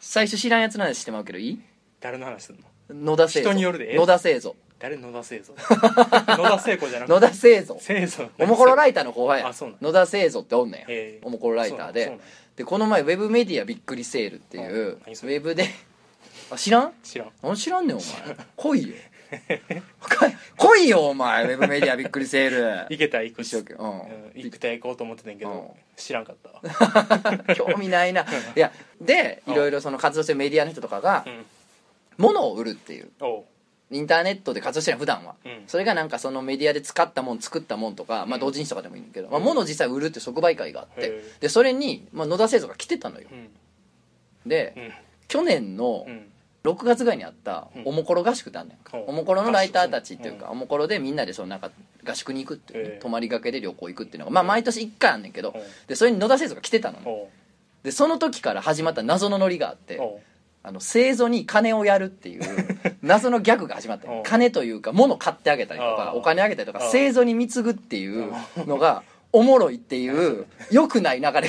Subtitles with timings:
[0.00, 1.60] 最初知らんやつの話してまうけどいい？
[2.00, 3.12] 誰の話すんの？
[3.12, 3.94] 野田製造人によるで。
[3.94, 7.12] 野田製造誰野田製造 野田聖子じゃなくて。
[7.14, 9.78] 野田製造製造おもころライターの後輩やあそうなん。
[9.80, 12.16] 野田製造っておんねんおもころライターで。
[12.56, 14.72] でこの前ウェブメディアびっくりセールっていう。
[14.74, 14.92] うん。
[14.92, 15.68] ウェブで？
[16.50, 16.92] あ知らん？
[17.02, 17.30] 知らん。
[17.42, 18.36] 何知らんねんお前。
[18.56, 18.94] 来いよ
[20.56, 21.44] 来いよお前。
[21.44, 22.86] ウェブメディアびっくりセール。
[22.88, 23.80] 行けたら行く一生懸命。
[23.80, 23.90] うん。
[23.90, 25.52] うん行くたら行こうと思ってたんやけうん。
[25.52, 26.50] ど知らんかった。
[26.50, 28.22] わ 興味ないな。
[28.56, 31.44] いやでいろいろその活動してるメディアの人とかがうん。
[32.16, 33.10] 物を売るっていう。
[33.90, 35.64] インターネットで活動してるの普段は、うん。
[35.66, 38.40] それがなんかそのメディアで使ったもん作ったもんとか、まあ、うん。
[38.40, 43.28] 同人誌とかでもいいんだけど、まあ、物を実際売るって即売会があってでそれに、まあ、野田製造が来てたのよ。
[43.30, 43.48] うん。
[44.48, 44.92] で、うん。
[45.28, 46.30] 去年のうん
[46.72, 47.82] 6月ぐらいにあったうん。
[47.86, 49.00] おもころ合宿ってあんねんか、う。
[49.00, 51.70] んおもころのライターたちっていうか、うおもころでみんなでそのなんか
[52.04, 52.98] 合宿に行くっていうね、へえ。
[53.00, 55.58] 泊まりがけで旅行行くっていうのが、まあ、毎年1回あんねんけど、う。
[55.58, 57.30] んでそれに野田製造が来てたのね。
[57.82, 60.00] でその時から始まった謎のノリがあって、
[60.62, 62.42] あの製造に金をやるっていう
[63.02, 68.32] 謎のギャグが始まったうんよ金というか物買ってあげたりとかお金あげたりとか製造に貢ぐっていう
[68.66, 70.08] のがおもろいってい
[70.40, 71.48] う良くない流れ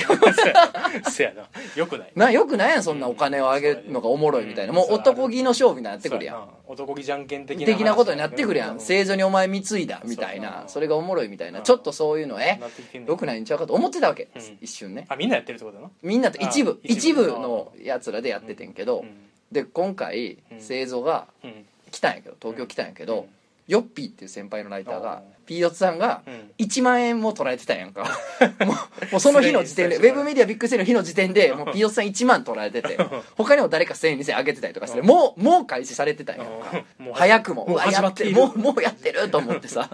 [1.10, 1.48] せやな。
[1.76, 2.12] よくない。
[2.14, 4.70] なよくないやんそんなお金をあげるのがおもろいみたいな。
[4.72, 6.48] うんもう男気の勝負になってくるやん。
[6.68, 8.80] 男気じゃんけん的な的なことになってくるやん。
[8.80, 10.62] 製造にお前貢いだみたいな。
[10.62, 11.60] うんそれがおもろいみたいな。
[11.60, 11.64] うん。
[11.64, 13.08] ちょっとそういうのえなってきてんねん。
[13.08, 14.28] 良くないんちゃうかと思ってたわけ。
[14.34, 14.58] うん。
[14.60, 15.06] 一瞬ね。
[15.08, 17.22] あみんなやってるってことだなみんなと一部あ一部。
[17.22, 19.08] 一部のやつらでやっててんけどうん。
[19.50, 20.60] で今回うん。
[20.60, 21.66] 製造がうん。
[21.90, 23.28] 来たんやけど東京来たんやけど、うん。
[23.66, 28.04] ヨッピーっていう先輩のライターがうんピーヨッツさんがうん1万円も取られてたんやんか。
[28.64, 32.98] もうもうその日の時点でウェブメディアびっくりせる日の時点で もうピーヨッツさん1万取られてて
[33.36, 36.84] 他にも誰か1000円2000円あげてたりとかしてうんもうもう開始されてたんやんか。
[37.14, 38.32] 早くももうやってる。
[38.32, 39.90] もうもうやってると思ってさ。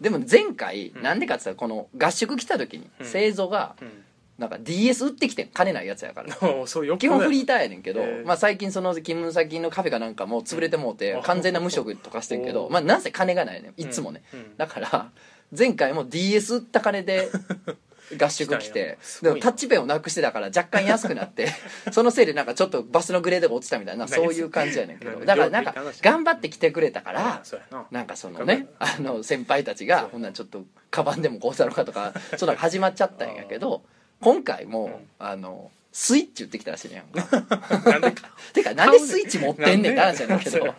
[0.00, 1.02] でも前回うん。
[1.02, 3.06] なんでかって言ったらこの合宿来た時にうん。
[3.06, 4.04] 製造がうん。
[4.38, 6.28] なんか DS 売ってきてん金ないやつやから。
[6.32, 11.22] 基本フリーターやねんけど、まあ、最近その勤務先のカフェかなんかも潰れてもうてうん。
[11.22, 13.80] 完全な無職とかしてんけどおまあなんせ金がないねん。
[13.80, 14.56] いつもね、うん。
[14.56, 15.10] だから
[15.56, 17.30] 前回も DS 売った金で
[18.16, 21.48] 合宿来てでもタッチペンをなくしてたから若干安くなって
[21.92, 25.18] そのせいでなんかちょっとバスのグレードが落ちたみたいな何そういう感じやねんけど。
[25.18, 27.42] 何だからなんか頑張って来てくれたからな。
[27.90, 33.82] なんかそのねあの先輩たちがほんならちょっとカバンでもこうしたのかとか そういうのが始まっちゃったんやけど
[34.20, 37.90] 今回もあのスイッチ売ってきたらしいね やんか。
[37.90, 40.72] なんでかてかなんでスイッチ持ってんねんって話やねんけどま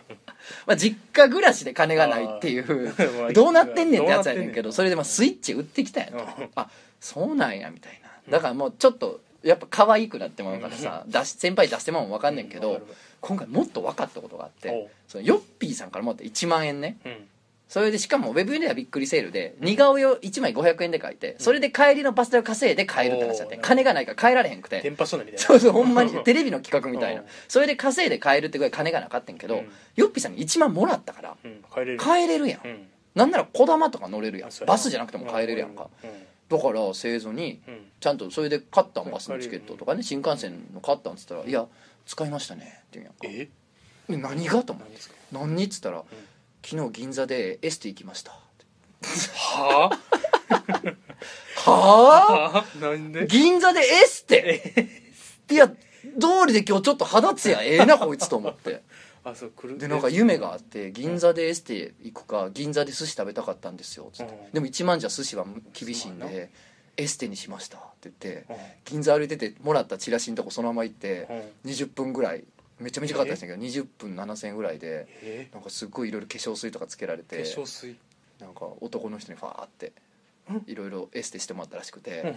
[0.68, 2.94] あ実家暮らしで金がないっていう
[3.34, 6.16] どうなってんねんってやつやねんけどそれでまあスイッチ売ってきたんやと。
[6.16, 6.50] うん。
[6.54, 6.70] あ
[7.00, 8.32] そうなんやみたいな。
[8.32, 12.80] だからもうちょっとやっぱ可愛くなってまうからさ出し先輩出しても分かんねんけど
[13.20, 16.96] 今回もっと分かったことがあってそのヨッピーさんからもらった1万円ね。
[17.04, 17.28] うん
[17.70, 23.38] それでしかもウェブではびっくりセールで似顔絵を1枚500円で描いてそれで帰りのバス代を稼いで帰るって話。
[23.38, 24.80] だって金がないから帰られへんくて。
[24.80, 26.10] 電波少年みたいなそうそうほんまに。
[26.24, 27.20] テレビの企画みたいな。
[27.20, 27.26] うん。
[27.46, 29.70] それで稼いで買えるってぐらい金がなかったんけど、うん。
[29.94, 31.62] ヨッピーさんに1万もらったからうん。
[31.72, 32.88] 帰れる帰れるやん、うん。
[33.14, 34.50] なんならこだまとか乗れるやん。
[34.66, 36.10] バスじゃなくても帰れるやんか、うん。
[36.48, 37.86] だから製造にうん。
[38.00, 41.68] ちゃんとそれで買ったんバスのチケットとかね新幹線の買ったんっつったら「いや
[42.04, 43.18] 使いましたね」って言うんやんか。
[43.28, 43.48] え？
[44.08, 44.64] え何が？
[44.64, 44.90] と思って。
[44.90, 45.14] 何ですか？
[45.30, 46.02] 何っつったら
[46.64, 48.32] 「昨日銀座でエステ行きました」
[49.02, 49.90] は
[51.56, 52.64] はあ？
[52.78, 52.78] あ？
[52.80, 53.26] なんで？
[53.26, 54.74] 銀座でエステ？
[55.50, 55.74] いや通
[56.46, 57.62] りで今日ちょっと肌ツヤ。
[57.64, 58.82] ええなこいつと思って。
[59.22, 59.78] あそう来る？
[59.78, 64.10] でなんか夢があって銀座でエステ行くか銀座で寿司食べたかったんですよ。
[64.12, 64.32] つって。
[64.32, 64.52] うん。
[64.52, 65.44] でも1万じゃ寿司は
[65.74, 66.50] 厳しいんで
[66.96, 68.56] エステにしましたって言ってうん。
[68.86, 71.26] 銀座歩いててもらったチラシのとこそのまま行って
[71.64, 71.70] うん。
[71.70, 72.44] 20分ぐらい
[72.80, 77.96] めっちゃ短かったですけど20分7000円ぐらいでえなんかすっごいいろいろ化粧水とかつけられ化て粧水。
[78.40, 79.92] なんか男の人にファーって
[80.48, 80.62] うん。
[80.66, 82.02] いろいろエステしてもらったらしくうん。
[82.02, 82.34] て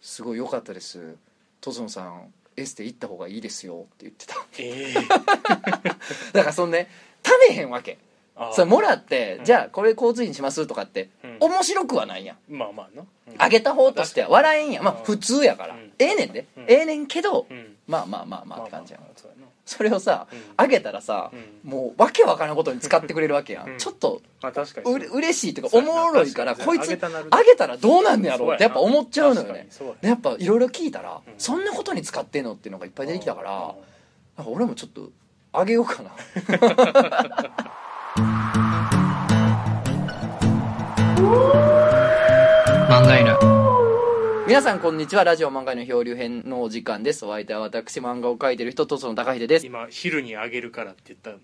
[0.00, 1.16] すごい良かったです。
[1.60, 4.34] トゾンさんエステ行った方がいいですよって言ってた。
[4.58, 4.94] ええ
[6.32, 6.88] だからそんね
[7.24, 7.98] 食べへんわけ。
[8.38, 9.44] あそれもらって、うん。
[9.46, 11.36] じゃあこれ交通費にしますとかって、うん。
[11.40, 12.36] 面白くはないやん。
[12.54, 13.02] まあまあな。
[13.02, 13.34] うん。
[13.38, 14.84] あげた方としては笑えんやん。
[14.84, 15.92] まあうん普通やから、うん。
[15.98, 16.64] ええねんで、うん。
[16.68, 17.76] ええねんけど、うん。
[17.86, 20.38] まあまあまあまあって感じやん、まあまあそれをさ、うん。
[20.56, 21.30] あげたらさ、
[21.64, 21.70] うん。
[21.70, 23.78] もうわけわからんことに使ってくれるわけやん、うん。
[23.78, 24.98] ちょっとまあ確かにう。
[24.98, 27.26] れ嬉しいというかおもろいからこいつあげたなる。
[27.30, 29.68] あげたらどうなんねやろうってやっぱ思っちゃうのよね。
[29.68, 31.34] やでやっぱいろいろ聞いたら、うん。
[31.36, 33.56] そんなことに使ってんのっていうのがいっぱい出てきたから、うん。
[34.36, 35.10] なんか俺もちょっと
[35.52, 36.10] あげようかな。
[42.88, 43.55] 漫画犬
[44.46, 45.24] 皆さんこんにちは。
[45.24, 47.26] ラジオ漫画の漂流編のお時間です。
[47.26, 49.66] お相手は私漫画を描いてる人とその高秀です。
[49.66, 51.36] 今昼にあげるからって言ったら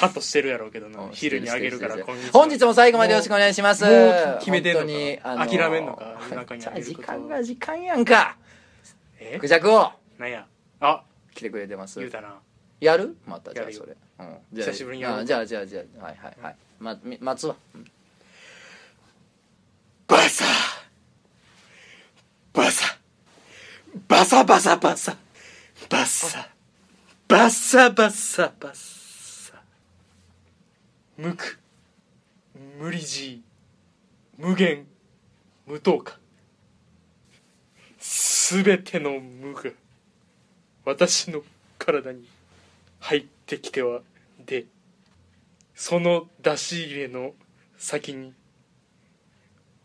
[0.00, 0.98] カットしてるやろうけどな。
[0.98, 2.32] うん昼にあげるからこんにちは。
[2.32, 3.84] 本日も最後までよろしくお願いします。
[3.84, 4.86] もう決めてんのか。
[4.86, 8.38] 本当にあの諦めんのか夜中にあげる時こと間が時間やんか。
[9.20, 9.38] え？
[9.38, 9.92] クジャクを。
[10.18, 10.46] なんや？
[10.80, 11.02] あ！
[11.34, 11.98] 来てくれてます。
[11.98, 12.34] 言うたな。
[12.80, 13.14] やる？
[13.26, 13.82] またじゃやるよ。
[13.82, 13.96] あそれ、
[14.26, 17.84] うん、じゃあ久しぶりにやろうかあじゃあじゃあじゃあはいはいはい、まみ待つわ、うん。
[20.06, 20.46] バサ
[22.54, 22.98] バサ
[24.08, 25.16] バサバサバサ。
[25.88, 26.48] バサ。
[27.26, 29.62] バサバサバサ。
[31.16, 31.58] 無垢。
[32.78, 33.42] 無理強い。
[34.36, 34.86] 無限。
[35.66, 36.18] 無等価。
[37.98, 39.70] すべての無が
[40.84, 41.42] 私の
[41.78, 42.26] 体に
[43.00, 44.00] 入ってきては
[44.44, 44.66] で。
[45.74, 47.34] その出し入れの
[47.76, 48.32] 先に。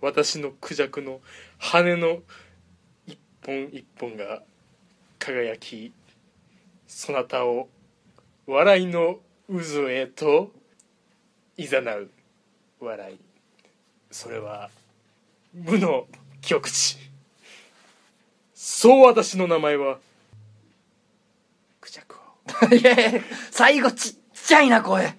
[0.02, 1.22] 私のクジャクの
[1.60, 2.24] 羽の一
[3.45, 4.42] 本一本が
[5.19, 5.92] 輝き
[6.88, 7.69] そなたを
[8.45, 10.51] 笑いの渦へと
[11.57, 12.10] いざなう
[12.80, 13.18] 笑い。
[14.12, 14.69] それは
[15.54, 16.07] 無の
[16.42, 16.98] 極地。
[18.54, 20.00] そう私の名前は
[21.81, 22.68] クジャクを。
[22.75, 25.16] いやいや最後ちっちゃいな声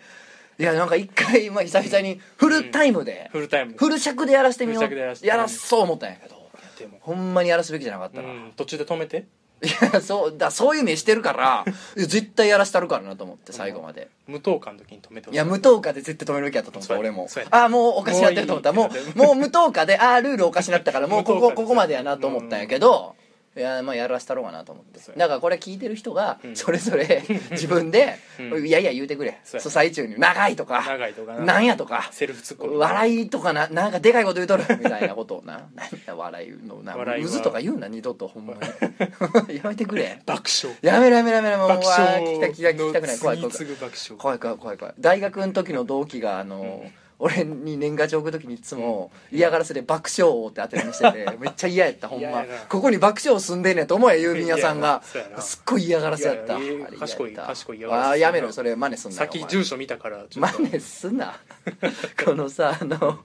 [0.59, 3.75] いやなんか一回、まあ、久々にフルタイムで、フルタイム。
[3.77, 5.27] フル尺でやらせてみよう。
[5.27, 6.34] やらそう思ったんやけど
[6.79, 9.27] でも、ほんまにやらすべきじゃなかったな、うん、途中で止めて？
[9.63, 11.65] いやそうだそういう目してるから
[11.97, 15.39] いや絶対やらしたるからなと思って最後まで、無等価の時に止めてほしい。
[15.39, 17.01] や無等価で絶対止めるべきやったと思ったそうや。
[17.01, 17.29] 俺も。
[17.29, 17.49] そうや。
[17.51, 18.73] ああもうおかしなってると思った。
[18.73, 23.15] ももうもう無等価でああルールおかしなったからもうここ ここまでやなと思ったんやけど
[23.57, 25.01] いやまあやらしたろうかなと思って。
[25.17, 26.57] だからこれ聞いてる人がうん。
[26.57, 27.23] それぞれ
[27.53, 28.67] 自分でうん。
[28.67, 29.39] いやいや言うてくれ。
[29.45, 30.19] そ最中に。
[30.19, 30.85] 長いとか。
[30.87, 31.45] 長いとかな。
[31.45, 32.11] なんやとか。
[32.61, 34.65] 笑いとかななんかでかいこと言うとる。
[34.79, 35.69] みたいなことをな。
[35.75, 37.31] 何や笑いのな笑いは。
[37.31, 38.61] 渦とか言うな二度とほんまに。
[39.57, 40.21] やめてくれ。
[40.27, 40.77] 爆笑。
[40.83, 41.59] やめろやめろやめろ。
[41.59, 41.81] もう聞
[42.87, 43.19] きたくない。
[43.19, 44.39] 怖い怖い怖い。
[44.39, 46.85] 怖い怖い怖い大学の時の同期があの、
[47.25, 52.45] 俺に年賀状送る時にいつも嫌がらせで爆笑王って当てにしてて めっちゃ嫌やったほんま。
[52.69, 55.03] ここに爆笑王住んでんねんと思え郵便屋さんが。
[55.41, 56.59] すっごい嫌がらせやった。
[56.99, 58.09] 賢い賢い嫌がらせ。
[58.11, 59.51] あーやめろそれ真似すんなよさっきお前。
[59.51, 60.59] 住所見たからちょっと。
[60.59, 61.41] 真似すな。
[62.23, 63.21] このさあの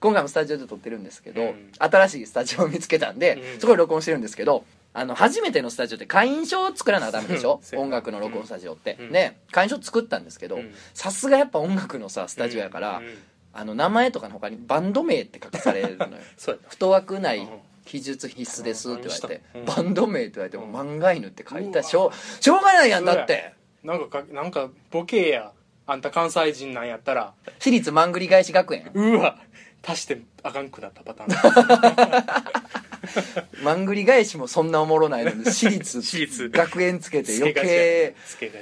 [0.00, 1.70] 今回もスタジオで撮ってるんですけど、うん。
[1.78, 3.60] 新しいスタジオを見つけたんで、うん。
[3.60, 7.60] そこで録音してるんですけどあの初めてのスタジオって会員証を作らなダメでしょ？
[7.76, 9.10] 音楽の録音スタジオって、うん。
[9.10, 9.40] ね。
[9.52, 10.74] 会員証作ったんですけどうん。
[10.94, 13.06] さすがやっぱ音楽のさスタジオやから、うん。
[13.06, 13.18] うん。
[13.52, 16.12] あの名前とかの他にバンド名って書かされるのよ。
[16.68, 17.48] 太枠内うん。
[17.84, 19.64] 記述必須ですって言われて、うん。
[19.64, 20.74] バンド名って言われてもうん。
[20.74, 21.82] 漫画犬って書いた。
[21.82, 23.54] しょうしょうがないやんだって。
[23.82, 25.52] なんかかなんかボケや
[25.86, 27.32] あんた関西人なんやったら。
[27.58, 28.90] 私立マングリ返し学園。
[28.94, 29.38] うわ
[29.86, 32.60] 足してあかんくなったパターン。
[33.64, 36.48] マングリ返しもそんなおもろないのに私立 私立。
[36.50, 38.14] 学園つけて余計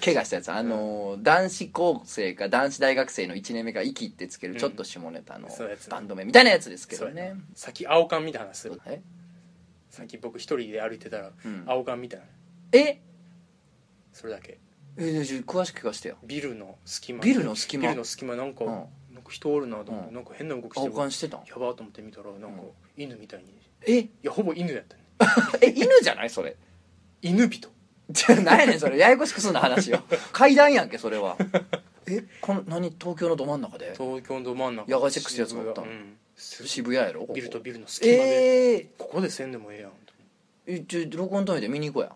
[0.03, 0.53] 怪我したやつ。
[0.53, 5.49] あの男子高生か男子大学生の1年目が「息」ってつけるちょっと下ネタの
[5.91, 7.35] バンド名みたいなやつですけどね。
[7.55, 8.81] さっき青缶みたいな話する。
[8.87, 9.01] え
[9.91, 11.65] さっき僕一人で歩いてたらうん。
[11.67, 12.27] 青缶みたいな。
[12.73, 13.01] え？
[14.13, 14.59] それだけ。
[14.97, 15.03] え
[15.47, 16.17] 詳しく聞かせてよ。
[16.25, 17.21] ビルの隙間。
[17.23, 17.83] ビルの隙間。
[17.83, 18.71] ビルの隙間なんか、うん。
[18.71, 18.89] なんか
[19.29, 20.15] 人おるなと思って、うん。
[20.15, 21.41] なんか変な動きして青る缶してたん？
[21.47, 23.03] やばーと思って見たらなんかうん。
[23.03, 23.47] 犬みたいに。
[23.47, 23.53] い
[23.99, 25.03] えやほぼ犬やったね。
[25.63, 26.31] え犬じゃない？
[26.31, 26.57] それ。
[27.23, 27.69] 犬人。
[28.11, 28.99] じゃあ何やねんそれ。
[28.99, 30.03] ややこしくすんな話よ。
[30.33, 31.37] 階段やんけそれは。
[32.07, 32.91] えこの何？
[32.99, 33.93] 東京のど真ん中で？
[33.99, 34.91] 東京のど真ん中。
[34.91, 36.17] 野外チェックしてるやつがおったうん。
[36.37, 37.21] 渋谷やろ？
[37.23, 37.33] ここ。
[37.35, 38.89] ビルとビルの隙間で、えー。
[38.97, 39.93] ここでせんでもええやん
[40.67, 42.13] えちょ録音止めて見に行こうや。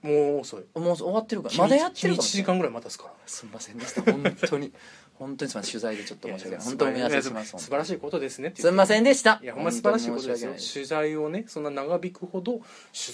[0.00, 0.64] もう遅い。
[0.78, 1.56] もう終わってるから。
[1.56, 3.12] まだやってるかも1しれない時間ぐらい待たすから。
[3.26, 4.72] すみませんでした本当に
[5.18, 6.64] 本当にすみません取材でちょっと申し訳ない。
[6.64, 9.40] 本当に見合わせします素晴らしいことですねすみませんでした。
[9.42, 10.52] いやほんま素晴らしいことですよ。
[10.74, 12.64] 取材をねそんな長引くほど取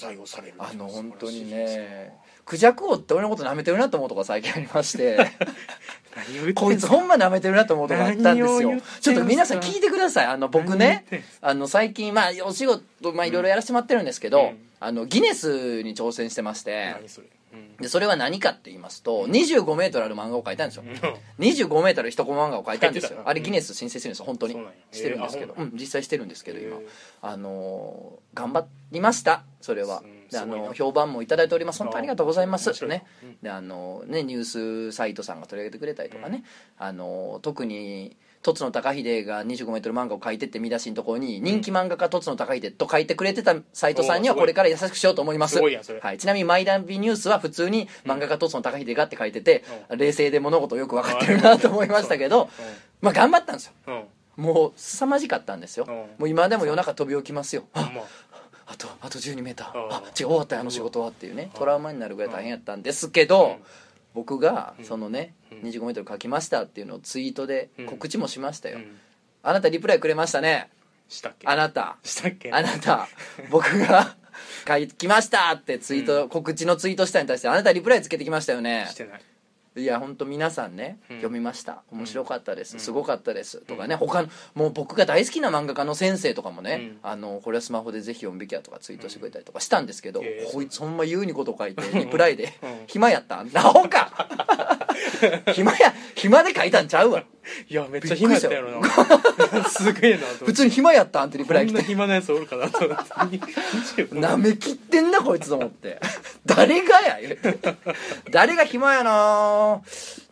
[0.01, 2.13] 材をされるあの本当にね
[2.45, 5.31] クジャク王って俺のこと舐めてるなと思うとこ最近ありまして。
[6.55, 8.81] こいつほんま舐めてるなと思うとこあったんですよ。
[9.01, 10.27] ちょっと皆さん聞いてください。
[10.27, 11.05] あの僕ね
[11.41, 14.59] あの最近まあお仕事まあいろいろやらせてもらってるんですけど、うん。
[14.79, 16.95] あのギネスに挑戦してまして。
[16.95, 17.27] 何それ？
[17.27, 17.33] うん
[17.81, 20.85] でそれは何かって言いますと25メートルある漫画を描いたんですよ。
[21.39, 23.23] 25メートル一コマ漫画を描いたんですよ。
[23.25, 24.57] あれギネス申請してるんですよ本当に。
[24.93, 26.79] してるんですけど、うん実際してるんですけど今。
[27.23, 29.45] あのー頑張りました。
[29.61, 30.03] それは。
[30.35, 31.79] あの評判もいただいております。
[31.81, 32.87] 本当ありがとうございます。
[32.87, 33.05] ね。
[33.23, 33.39] うん。
[33.43, 34.45] であのねニュー
[34.91, 36.45] スサイトさんが取り上げてくれたりとかね、
[36.79, 45.55] あの特にとつの高秀が25メートル漫画を描いてって見出しのところに人気漫画家とつの高秀と書いてくれてたサイトさんにはこれから優しくしようと思います。
[45.55, 46.01] すごいやんそれ。
[46.01, 49.65] はい、ちなみにマイダンビニュースは普通に漫画家とつの高秀がって書いてて、
[49.97, 52.51] 冷静で物事をよく分かってるなと思いましたけど
[53.01, 53.73] まあ頑張ったんですよ。
[53.87, 53.95] うん。
[53.95, 54.03] うん
[54.37, 55.95] もう凄まじかったんですよ、うん。
[55.95, 57.89] もう今でも夜中飛び起きますよ、あ
[58.67, 61.51] あとあと12メーあ違う終わったよあの仕事はっていうね。
[61.55, 63.84] トラウマになるぐらい大変やったんですけど、うん
[64.15, 64.85] 僕がうん。
[64.85, 65.59] そのね、うん。
[65.69, 67.87] 25メートル書きましたっていうのをツイートでうん。
[67.87, 68.97] 告知もしましたよ、うん。
[69.43, 70.71] あなたリプライくれましたね。
[71.09, 71.47] したっけ？
[71.47, 71.97] あなた。
[72.03, 72.51] したっけ？
[72.53, 73.09] あなた。
[73.51, 74.17] 僕が
[74.67, 78.87] 書いきましたってツイート、告知のツイートしたに対してあなたリプライつけてきましたよね。
[78.91, 79.21] してない
[79.77, 81.17] いや本当皆さんね、うん。
[81.17, 81.83] 読みました。
[81.91, 82.81] 面白かったです、うん。
[82.81, 86.99] すごかったです、とかね他のもう僕が大好きな漫画家の先生とかもね、うん。
[87.03, 93.51] あのこれはスマホでぜひ読むべきやとかツイートしてくれたりとかしたんですけど、こいつほんま言うにこと書いてリプライでうん「暇やったん？
[93.53, 94.11] なおか！
[95.53, 97.25] 暇や暇で書いたんちゃうわ
[97.69, 98.89] いやめっちゃ暇やったやろな。
[99.69, 100.45] すげえなと思って。
[100.47, 102.99] 普通に暇やったんってリプライこんな暇なやつおるかなと思っ
[103.97, 106.01] てなめきってんなこいつと思って。
[106.47, 107.59] 誰がや言うて。
[108.31, 109.81] 誰が暇やな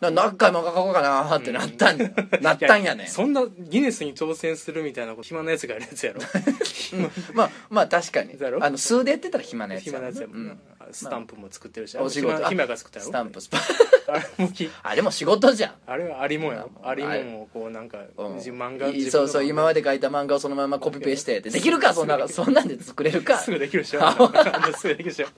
[0.01, 2.09] な何回も書こうかなってなったんや、
[2.41, 3.07] なったんやねん。
[3.07, 6.21] そんなギネスに挑戦するみたいなこと暇なやつがやるやつやろ。
[7.33, 8.37] まあまあ確かに。
[8.37, 8.63] だろ？
[8.63, 10.59] あの数でやってたら暇なやつ暇なやつやもんうなん。
[10.91, 12.37] スタンプも作ってるしお仕事。
[12.37, 13.57] 暇暇が作ったやろスタンプスパ
[14.13, 15.73] あれもき あれも仕事じゃん。
[15.87, 16.65] あれはありもんや。
[16.83, 23.39] あありもんをこうなんかう漫画いそうそう今まで書いた漫画をそのままコピペしてできるかそんなそんなんで作れるか。
[23.39, 24.01] すぐできるでしょ。
[24.77, 25.27] すぐできるでしょ。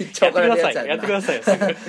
[0.20, 1.40] やってくださいやってください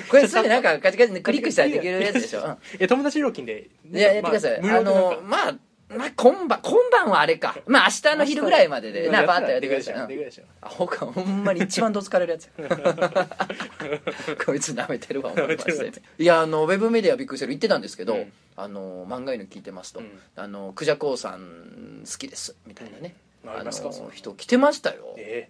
[0.09, 3.69] これすぐなんかカチカチでクリックしたらできるやつでしょ、うんえ友達料金で。
[3.91, 4.61] いや、やってください。
[4.61, 5.55] まあのまあ、
[5.97, 7.57] まあ、今晩、今晩はあれか。
[7.67, 9.95] まあ、明日の昼ぐらいまでで、な、バーッとやってください。
[9.95, 12.51] うんできるでしょあ、ほか、ほんまに一番どつかれるやつや。
[14.45, 23.15] こいつ舐めてるわ、思いました舐めねいや、あの、ウェブメディアびっくりしてる言ってたんですけど、うんあの、漫画犬聞いてますと、うんあの、クジャコウさん好きです、みたいなね。
[23.43, 23.71] うんあのれ
[24.13, 25.15] 人来てましたよ。
[25.17, 25.49] え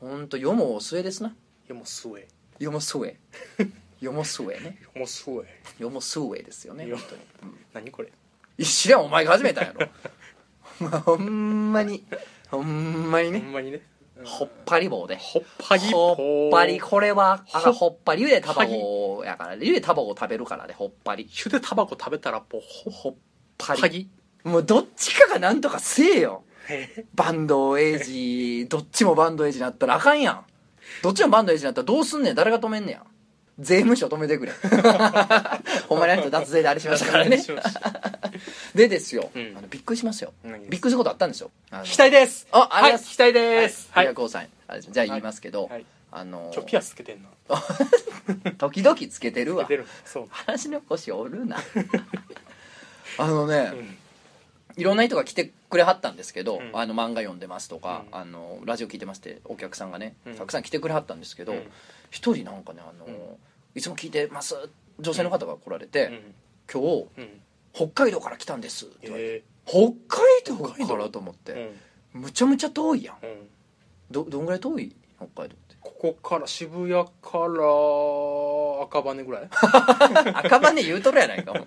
[0.00, 1.34] ほんと、世も末ですな。
[1.68, 2.24] えいやもうすごい
[2.58, 3.16] 世も末。
[4.00, 4.78] 世も末ね。
[4.94, 5.46] もうすごい
[5.78, 7.22] 世も末ですよね、本当に。
[7.42, 8.10] うん何これ？
[8.58, 9.88] いや知らんお前が始めたんやろ。
[10.80, 12.04] ま あほんまに。
[12.50, 13.82] ほんまにほねんまにね。
[14.24, 15.16] ほっぱり棒で。
[15.16, 16.80] ほっぱりほっぱり。
[16.80, 18.22] これはあほっほっぱり。
[18.22, 21.28] ゆで卵やからゆで卵食べるからでほっぱり。
[21.44, 22.60] ゆでタバコ食べたらほっ
[22.90, 23.14] ほっ
[23.56, 24.08] ぱり。
[24.42, 26.42] もうどっちかがなんとかせえよ。
[26.68, 27.04] え。
[27.14, 30.44] バンドエイジどっちもバンドエイジになったらあかんやん。
[31.02, 32.34] どっちもバンドエイジになったらどうすんねん。
[32.34, 33.04] 誰が止めんねや
[33.58, 34.52] 税務署止めてくれ。
[35.88, 37.42] ほんまにあの人脱税であれしましたからね。
[38.74, 39.54] でですよ、うん。
[39.56, 40.32] あのびっくりしますよ。
[40.68, 41.50] びっくりすることあったんですよ。
[41.70, 42.46] あの期待です。
[42.52, 43.28] あありがとうございます。
[43.28, 43.88] はい期待です。
[43.92, 44.04] は、はい。
[44.04, 44.54] いありがとうございます。
[44.68, 47.28] あれですじゃあ言いますけど、はいあのちょピアスつけてんな。
[48.58, 49.64] 時々つけてるわ。
[49.64, 49.86] つけてる。
[50.04, 50.26] そう。
[50.30, 51.58] 話の腰おるな。
[53.18, 53.96] あのね、うん。
[54.76, 56.70] いろんな人が来てくれはったんですけど、うん。
[56.72, 58.18] あの漫画読んでますとか、うん。
[58.18, 60.34] あのラジオ聞いてますってお客さんがね、うん。
[60.34, 61.70] たくさん来てくれはったんですけどうん。
[62.10, 63.14] 一、人なんかねあの、うん
[63.78, 64.56] いつも聞いてます。
[64.98, 66.34] 女性の方が来られて、うん。
[66.72, 67.40] 今日うん。
[67.72, 68.86] 北海道から来たんです。
[68.86, 71.72] って言われて、え北海道からと思って、
[72.12, 73.16] むちゃむちゃ遠いやん。
[73.22, 73.48] うん。
[74.10, 74.96] どどんぐらい遠い？
[75.16, 75.76] 北海道って。
[75.80, 76.98] ここから渋谷か
[77.38, 79.48] ら赤羽ぐらい？
[80.34, 81.66] 赤羽言うとるやないかお前。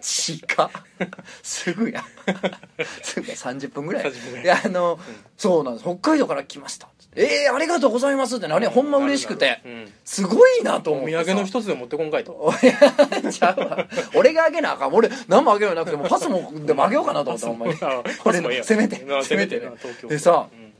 [0.00, 0.70] 近っ。
[1.44, 2.04] すぐや。
[3.02, 3.34] すぐや。
[3.34, 4.04] 30分ぐらい。
[4.04, 4.44] 30分ぐらい。
[4.44, 4.98] いやあの、
[5.36, 5.84] そうなんです。
[5.84, 9.60] 北海道から来ましたええー、ありがとうございますってなれほんま嬉しくて。
[9.64, 10.22] うんす。
[10.22, 12.52] ごいなとお思って土産の一つで持ってこんかいと。
[13.30, 13.86] ちゃうわ。
[14.14, 14.94] 俺があげなあかん。
[14.94, 17.74] 俺何もあげるなくてもパスもでもあげようかなと思ったほんまに。
[17.80, 19.58] あ俺せめてなせめて。
[19.58, 20.08] ねな東京。
[20.08, 20.72] でさうん。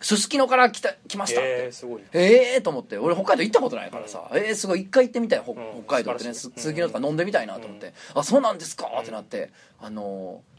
[0.00, 2.02] すすきのから来た来ましたって、ええすごい。
[2.12, 2.98] ええー、と思って。
[2.98, 5.54] 俺北海道行ったことないからさ、ええー、すごい一回行ってみたい北,、
[5.88, 6.34] 海道ってね。
[6.34, 9.50] すすきのとか飲んでみたいなと思って、あそうなんですかってなって。
[9.80, 10.58] あのー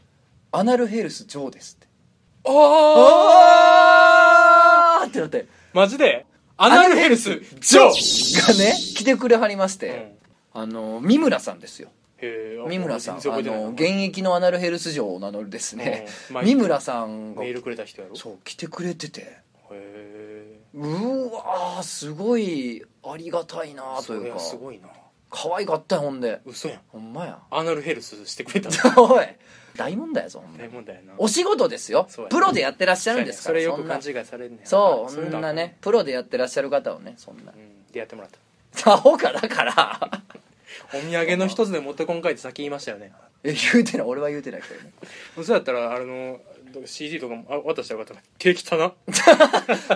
[0.52, 1.86] アナルヘルスジョーですって
[2.44, 2.50] あ
[5.02, 5.08] あー!
[5.08, 5.46] ってなって。
[5.72, 6.26] マジで？
[6.56, 8.48] アナルヘルスジョー！
[8.48, 10.14] がね来てくれはりまして、
[10.54, 10.62] うん。
[10.62, 11.88] あのー三村さんですよ。
[12.68, 13.60] 三村さんあ全然覚えてない。
[13.64, 16.34] の現役のアナルヘルス嬢を名乗るですね、うん。
[16.34, 18.16] まあ三村さんがメールくれた人やろ？
[18.16, 19.20] そう来てくれてて。
[19.20, 19.42] へ
[19.72, 24.34] えうーわーすごいありがたいなとそれいうか。
[24.34, 24.88] はすごいな。
[25.30, 26.40] 可愛かったよほんで。
[26.44, 26.80] 嘘やん。
[26.88, 27.38] ほんまや。
[27.50, 28.68] アナルヘルスしてくれた
[29.00, 29.26] おい
[29.80, 31.14] 大問題やぞ大問題やな。
[31.16, 32.06] お仕事ですよ。
[32.28, 34.66] プロでやってらっしゃるんですからそれよく勘違いされんねん。
[34.66, 37.52] そうそんのなねプロでやってらっしゃる方をねそんな。
[37.52, 37.90] うん。
[37.90, 38.30] でやってもらっ
[38.74, 38.92] た。
[38.92, 40.22] アホかだから。
[40.92, 43.12] お土産の一つで持ってこんかいって先言いましたよね。
[43.42, 44.06] え言うてない。
[44.06, 44.92] 俺は言うてないけどね。
[45.42, 46.40] そうやったらあの
[46.86, 48.26] CD とかもあ渡したらよかったな。
[48.38, 48.92] 手汚な？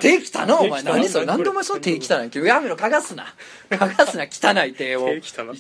[0.00, 0.59] 手汚な？
[0.61, 1.26] お前手汚何それ？
[1.26, 3.26] 何でお前その手汚いやめろかがすな。
[3.71, 5.52] かがすな汚い手を手汚な？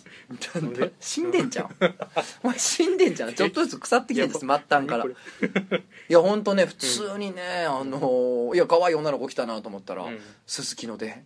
[0.62, 1.70] なんだ死んでんじゃん。
[2.42, 3.34] お前死んでんじゃん。
[3.34, 5.04] ちょっとずつ腐ってきてんです末端から。
[5.04, 5.08] い
[6.08, 10.20] や本当ね普通にね、あのいや可愛い女の子来たなと思ったらうん。
[10.46, 11.24] すすきので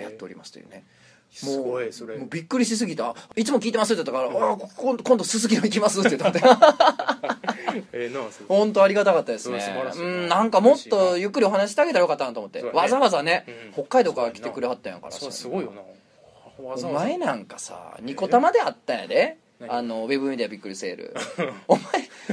[0.00, 0.84] やっておりますというね。
[1.32, 2.18] すごいそれ。
[2.18, 3.14] もうびっくりしすぎた。
[3.36, 6.40] いつも聞いてますって言ったから「あ 今度今度すすきの行きます」って言って
[8.00, 9.58] ええな本当ありがたかったですね。
[9.96, 13.44] うんなうんかもっとゆっくりお話してあげたらよかったなと思って、わざわざね、
[13.76, 13.84] うん。
[13.84, 15.82] 北海道から来てくれはったんやからそうすごいよな。
[16.58, 19.16] お前なんかさニコ玉であったんやで。
[19.16, 21.14] 何あのウェブメディアびっくりセール。
[21.68, 21.84] お前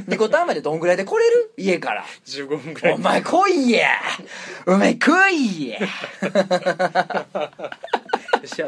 [0.07, 1.51] ニコタンまでどんぐらいで来れる？
[1.57, 2.05] 家から。
[2.25, 2.93] 15分ぐらい。
[2.93, 3.89] お前来いや。
[4.65, 5.79] お前来 いや。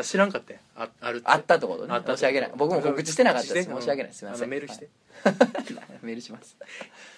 [0.03, 0.59] 知らんかったよ。
[0.75, 2.01] ああるあったってことね。
[2.05, 2.51] 申し訳ない。
[2.55, 3.69] 僕も告知してなかったです。
[3.69, 4.13] 申し訳ない。
[4.13, 4.49] すいません。
[4.49, 4.89] メールして、
[6.01, 6.55] メールします、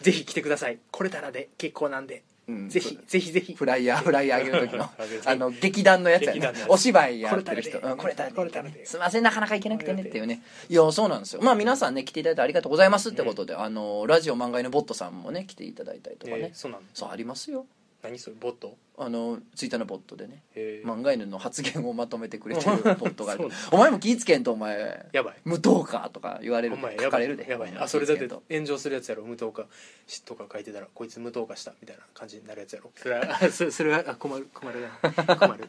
[0.01, 0.77] ぜひ来てください。
[0.91, 3.55] 来れたらで結構なんで、うんぜひぜひぜひ。
[3.55, 4.89] フライヤーフライヤーあげる時の。
[5.25, 6.51] あの劇団のやつやね。
[6.67, 7.79] お芝居やってる人。
[7.79, 10.41] これたらでうんこれたらでこれたらですいませんなかなか行けなくてねっていうね。
[10.69, 11.41] いやそうなんですよ。
[11.41, 17.65] まあ皆さんね来ていただいてありがとうございますってことで、あのラジオ漫画のボットさんもね来ていただいたりとかね、えーそうなのそうありますよ
[18.03, 18.77] 何それボット？
[18.97, 20.43] あのツイッターのボットでね。
[20.55, 20.81] え。
[20.85, 23.41] ー漫画犬の発言をまとめてくれてる ボットがある。
[23.41, 25.05] そうなお前も気ぃつけんとお前。
[25.11, 25.35] やばい。
[25.43, 26.09] 無糖か？
[26.11, 26.75] とか言われる。
[26.75, 27.05] お前やばい。
[27.05, 27.47] 書かれるで。
[27.49, 28.43] やばいあそれだって気ぃつけんと。
[28.49, 29.23] 炎上するやつやろ。
[29.23, 29.67] 無糖化
[30.07, 31.73] しとか書いてたらこいつ無糖化した。
[31.81, 32.91] みたいな感じになるやつやろ。
[32.95, 34.89] それは そそれはあ困る困るな。
[35.37, 35.67] 困る。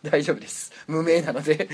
[0.00, 0.72] 大丈夫です。
[0.86, 1.68] 無名なので。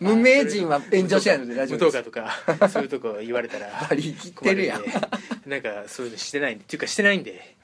[0.00, 2.04] 無名人は炎上しないので大丈無夫です。
[2.04, 4.82] 糖化とかそういうとこ言われたらバリ切ってるやん。
[4.82, 5.08] 困んで
[5.46, 6.64] なんかそういうのしてないんで。
[6.64, 7.56] っていうかしてないんで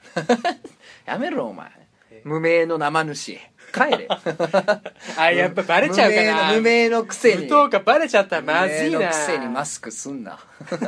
[1.05, 1.69] やめろお前。
[2.11, 2.21] え。
[2.25, 3.39] 無名の生主。
[3.71, 4.07] 帰れ。
[5.17, 6.53] あやっぱバレちゃうかな。
[6.53, 7.43] 無名のくせに。
[7.43, 8.99] 無糖化バレちゃったらまずいな。
[8.99, 10.39] 無名のくせにマスクすんな。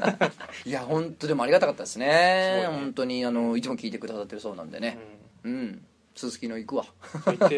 [0.65, 2.07] いや本当でもありがたかったですね。
[2.07, 2.65] ね。
[2.67, 4.97] 本当にあのいつも聞いてくださってるそうなんでね。
[5.43, 5.85] うん。
[6.15, 6.85] すすきの行くわ。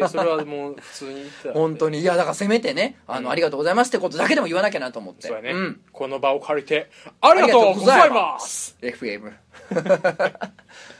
[0.08, 2.00] それはもう普通に本当に。
[2.00, 3.32] いやだからせめてねあの、うん。
[3.32, 5.28] ありがとうございますってことだけでも言わなきゃなと思って。
[5.28, 5.80] そうやね、ん。
[5.92, 8.76] この場を借りてありがとうございます。
[8.80, 9.32] FM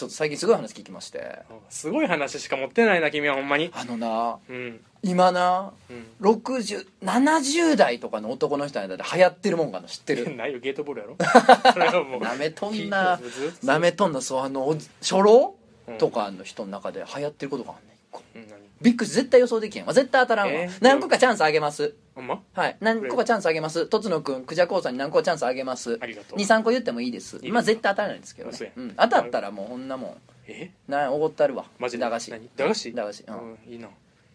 [0.00, 1.40] ちょっと最近すごい話聞きまして。
[1.68, 3.70] すごい話しか持ってないな君はほんまに。
[3.74, 4.80] あのなうん。
[5.02, 6.06] 今なうん。
[6.26, 10.32] 6070代とかの男の人の間で流行ってるもんがあるの知ってる？
[10.36, 11.16] ないよゲートボールやろ。
[12.24, 13.20] なめとんな
[13.62, 15.54] なめとんなそうあのお初老
[15.86, 15.98] うん。
[15.98, 18.22] とかの人の中で流行ってることがあんねん一個。
[18.34, 19.92] うん何びっくり絶対予想できへんわ。
[19.92, 21.94] 絶対当たらんわ、えー何個かチャンスあげます。
[22.14, 22.42] ほんま？
[22.54, 22.76] はい。
[22.80, 23.86] 何個かチャンスあげます。
[23.86, 25.98] とつのくんクジャコウさんに何個かチャンスあげます。
[26.00, 26.38] ありがとう。
[26.38, 27.38] 23個言ってもいいです。
[27.42, 28.54] いいまあ絶対当たらないんですけどね。
[28.54, 30.16] 嘘や、うん、当たったらもうこんなもん。
[30.46, 30.70] え？
[30.88, 31.66] なおごってあるわ。
[31.78, 32.00] マジで？
[32.04, 32.30] 駄菓子。
[32.30, 32.48] 何？
[32.56, 32.92] 駄菓子？
[32.92, 33.24] 駄菓子。
[33.26, 33.34] うん。
[33.34, 33.88] うんいいな。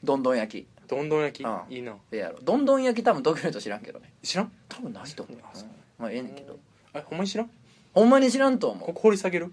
[0.03, 0.67] どんどん焼き。
[0.87, 1.45] どんどん焼き？
[1.45, 1.59] うん。
[1.69, 1.93] いいな。
[2.11, 2.39] ええやろ。
[2.41, 4.13] どんどん焼き多分東京の人知らんけどね。
[4.21, 4.51] 知らん？
[4.69, 5.67] 多分ないと思う、あそう。
[5.67, 5.71] うん。
[5.97, 6.57] まあええねんけど。
[6.93, 7.49] あほんまに知らん？
[7.93, 8.85] ほんまに知らんと思う。
[8.87, 9.51] ここ掘り下げる？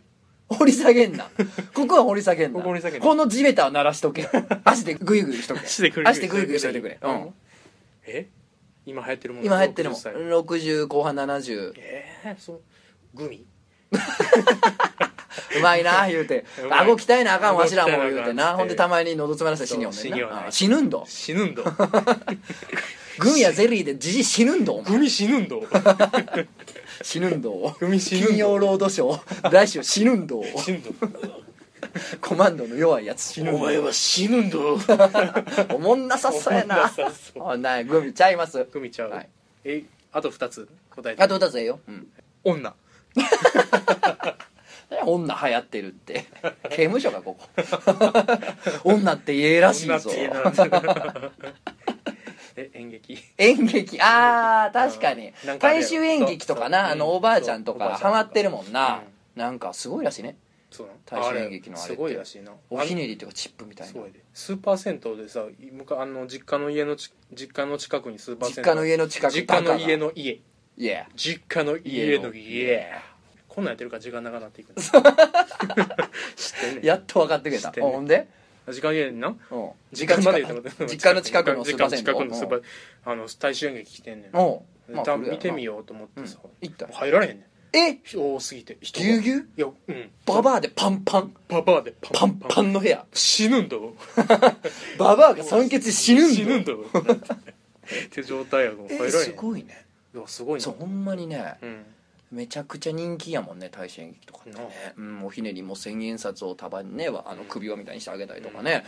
[0.52, 1.28] 掘り下げんな。
[1.74, 2.58] ここは掘り下げんな。
[2.58, 3.06] ここ掘り下げんな。
[3.06, 4.28] この地べたを鳴らしとけ。
[4.64, 5.60] 足でグイグイしとけ。
[5.66, 7.34] 足でグイグイ足でグイグイしといてくれ、うん、
[8.06, 8.28] え？
[8.84, 9.98] 今流行ってるもん今流行ってるもん。
[9.98, 10.14] 60歳。
[10.14, 12.60] 60後半70ええそう
[13.14, 13.46] グミ？
[15.56, 16.44] うまいな言うて。
[16.62, 16.80] うまい。
[16.80, 20.46] 顎鍛えなあかんわしらも顎鍛えなあかん言うてなつってほんでたまに喉詰まらせて死によんねそう死によんねんな。
[20.48, 21.04] あ死ぬんど。
[21.06, 21.64] 死ぬんど。
[23.18, 24.92] グミやゼリーでじじ死ぬんどお前。
[24.92, 25.62] グミ死ぬんど
[27.02, 29.50] 死ぬんどグミ死ぬんど金曜ロードショー。
[29.50, 30.90] 来週死ぬんど死ぬんど
[32.20, 33.22] コマンドの弱いやつ。
[33.32, 34.78] 死ぬお前は死ぬんど
[35.74, 36.64] おもんなさそうや
[37.34, 38.64] おもんなグミちゃいます？
[38.72, 39.28] グミちゃう、はい。
[39.64, 40.68] えあと2つ。
[40.90, 41.22] 答えて。
[41.22, 42.06] あと2つええよ、うん、
[42.44, 42.74] 女。
[45.06, 46.26] 女流行ってるって。
[46.70, 47.48] 刑務所かここ。
[48.84, 50.10] 女ってええらしいぞ
[52.56, 53.18] え演劇？
[53.38, 53.98] 演劇。
[54.00, 55.32] あー確かに。
[55.58, 59.02] 大衆演劇とかなあのおばあちゃんとかハマってるもんな、
[59.36, 60.36] うなんかすごいらしいね。
[60.70, 60.98] そうなの？
[61.04, 62.52] 大衆演劇のあれすごいらしいな。
[62.70, 63.92] おひねりっていうかチップみたいな。
[63.92, 64.20] すごいで。
[64.32, 68.64] スーパー銭湯でさむかあの実家の家のち実家の近くにスーパー銭湯。
[68.64, 70.40] 実家の家の近く実家の家の家。
[70.76, 72.64] いや実家の家の家。
[72.64, 72.90] 家
[73.48, 74.82] こんなんやってるから時間長くなっていくね。
[76.80, 77.70] ん やっと分かってくれた。
[77.72, 78.26] ほんで？
[78.70, 79.36] 時間家になうん。
[79.92, 82.62] 実家まで言ってもらって実家の近くのスーパーの近くのスーパー
[83.04, 84.36] あの大衆演劇来てんねん。
[84.36, 86.38] おう見てみようと思ってさ。
[86.60, 86.86] 行った。
[86.88, 87.92] 入られへんねえ？
[87.92, 89.48] ん多すぎてぎゅうぎゅう？
[89.56, 90.10] いやうん。
[90.26, 91.34] ババアでパンパン。
[91.48, 92.72] ババアでパンパン。
[92.72, 93.04] の部屋。
[93.14, 93.76] 死ぬんだ
[94.98, 96.72] ババアが酸欠で死ぬんだ死ぬんだ
[97.14, 99.86] って状態やもん入らえすごいね。
[100.14, 100.64] いやすごいな。
[100.64, 101.54] そうほんまにね。
[101.62, 101.84] うん
[102.32, 108.84] めちゃくちゃ人気やもんね大衆演劇とかってね、うん、おひねりも千円札を束にねあの首輪みたいにしてあげたりとかね、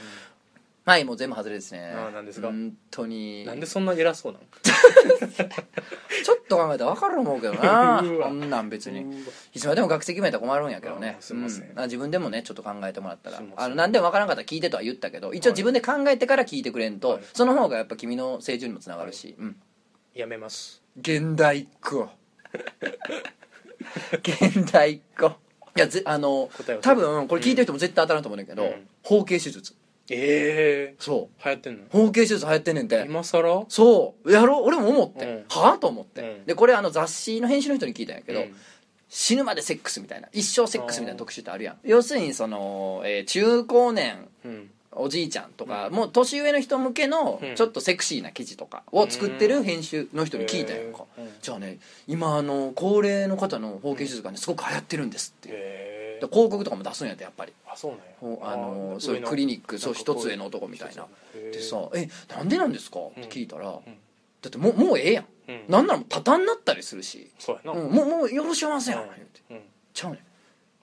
[0.87, 1.95] はいもう全部外れですね。
[1.97, 2.49] あーなんですか？
[2.49, 3.47] 本当に。
[3.47, 4.45] なんでそんな偉そうなの？
[6.25, 8.01] ちょっと考えたら分かると思うけどな。
[8.05, 8.29] うわ。
[8.29, 9.25] こんなん別に。
[9.55, 11.17] いつまでも学籍決めたら困るんやけどね。
[11.21, 11.71] すいません。
[11.71, 11.81] うん。
[11.81, 13.43] あ自分でもねちょっと考えてもらったら。
[13.57, 17.23] あの何でも分からんかったら聞いてとは言ったけど一応自分で考えてから聞いてくれんと、はい。
[17.33, 19.57] その方がやっぱ君の成長にもつながるし、うん。
[20.15, 20.83] やめます。
[21.01, 22.11] 現代っ子
[24.23, 25.27] 現代っ子。
[25.77, 28.89] いやぜあの答えを多分これ聞いてる人も絶対当たらんと思うねんだけど、うん。
[29.03, 29.75] 包茎手術。
[30.11, 31.85] ええそ流行ってんの？
[31.85, 33.05] う包茎手術流行ってんねんて。
[33.07, 34.31] 今さらそう。
[34.33, 34.65] やろう？
[34.67, 35.45] 俺も思って、うん。
[35.49, 36.45] はあと思って、うん。
[36.47, 38.55] でこれあの雑誌の編集の人に聞いたんやけど、うん。
[39.09, 40.29] 死ぬまでセックスみたいな。
[40.33, 41.79] 一生セックスみたいな特集ってあるやん。
[41.83, 47.55] 要するにその、えー中高年うんおじいちゃんとか、もう年上の人向けのうん。
[47.57, 50.93] ちょっとセクシーな記事とかを作ってる編集の人に聞いたやん。
[50.93, 51.05] か、
[51.43, 57.53] じゃあね今あの高齢の方の包茎手術がねすごく流行ってるんですって、広告とかも出すんやってやっぱり。
[57.67, 58.05] あそうなんや。
[58.21, 61.07] ほあのーそういうクリニックそう一つ上の男みたいな。
[61.35, 63.75] でさ「えなんでなんですか?」って聞いたら、うん。
[64.43, 65.65] だってもうもうええやん、うん。
[65.69, 67.81] なんならもうタタンになったりするし、そうやな。
[67.81, 68.95] うん、もうもうよろしおません。
[68.95, 69.61] やん、うん。
[69.93, 70.21] ちゃうねん。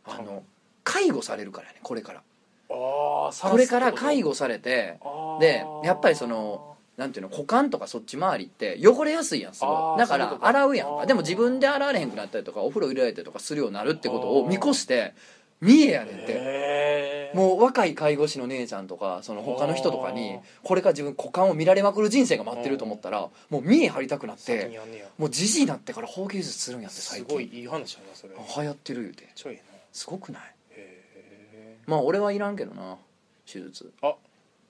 [0.06, 0.43] あの
[0.84, 2.24] 介護されるからやねこれから
[2.71, 4.97] これから介護されて
[5.39, 9.99] でやっぱりそのなんていうの股間とかそっち周りって汚れやすいやんすごい。
[9.99, 11.05] だから洗うやんか。
[11.05, 15.13] でも自分で洗われへんくなったりとかお風呂入れられたりとかするようになるってことを見越して
[15.62, 16.23] 見えやねんて。
[16.34, 24.69] へえもう若い介護士の姉ちゃんとかその他の人とかにこれから自分股間を見られまくる人生が待ってると思ったらもう見え張りたくなって
[25.17, 27.34] もうじじいになってから包茎術するんやってす最近。
[27.36, 28.34] ごいいい話やなそれ。
[28.34, 29.29] 流行ってる言うて。
[29.34, 29.62] ちょいな。
[29.93, 30.41] すごくない？
[31.86, 32.98] まあ俺はいらんけどな
[33.46, 33.91] 手術。
[34.02, 34.15] あ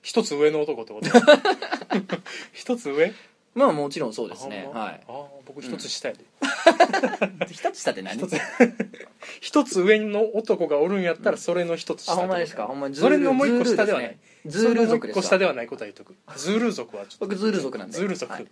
[0.02, 1.08] 一つ上の男ってこと？
[2.52, 3.12] 一つ上？
[3.54, 4.68] まあもちろんそうですね。
[4.74, 5.00] あはい。
[5.06, 6.24] あー僕一つ下やで。
[7.52, 8.16] 一つ下って何？
[8.18, 8.36] 一つ。
[9.40, 12.66] 一つ上の男がおるんやったらそれの一つ下あほんまですか？
[12.66, 14.18] ほんまにズーそルれのもう一個下ではない。
[14.46, 16.16] ズール族ですわそれのもう一個下ではないことは言っとく。
[16.36, 17.26] ズール族はちょっと。
[17.26, 17.96] 僕ズール族なんで。
[17.96, 18.32] ズール族。
[18.32, 18.46] はい。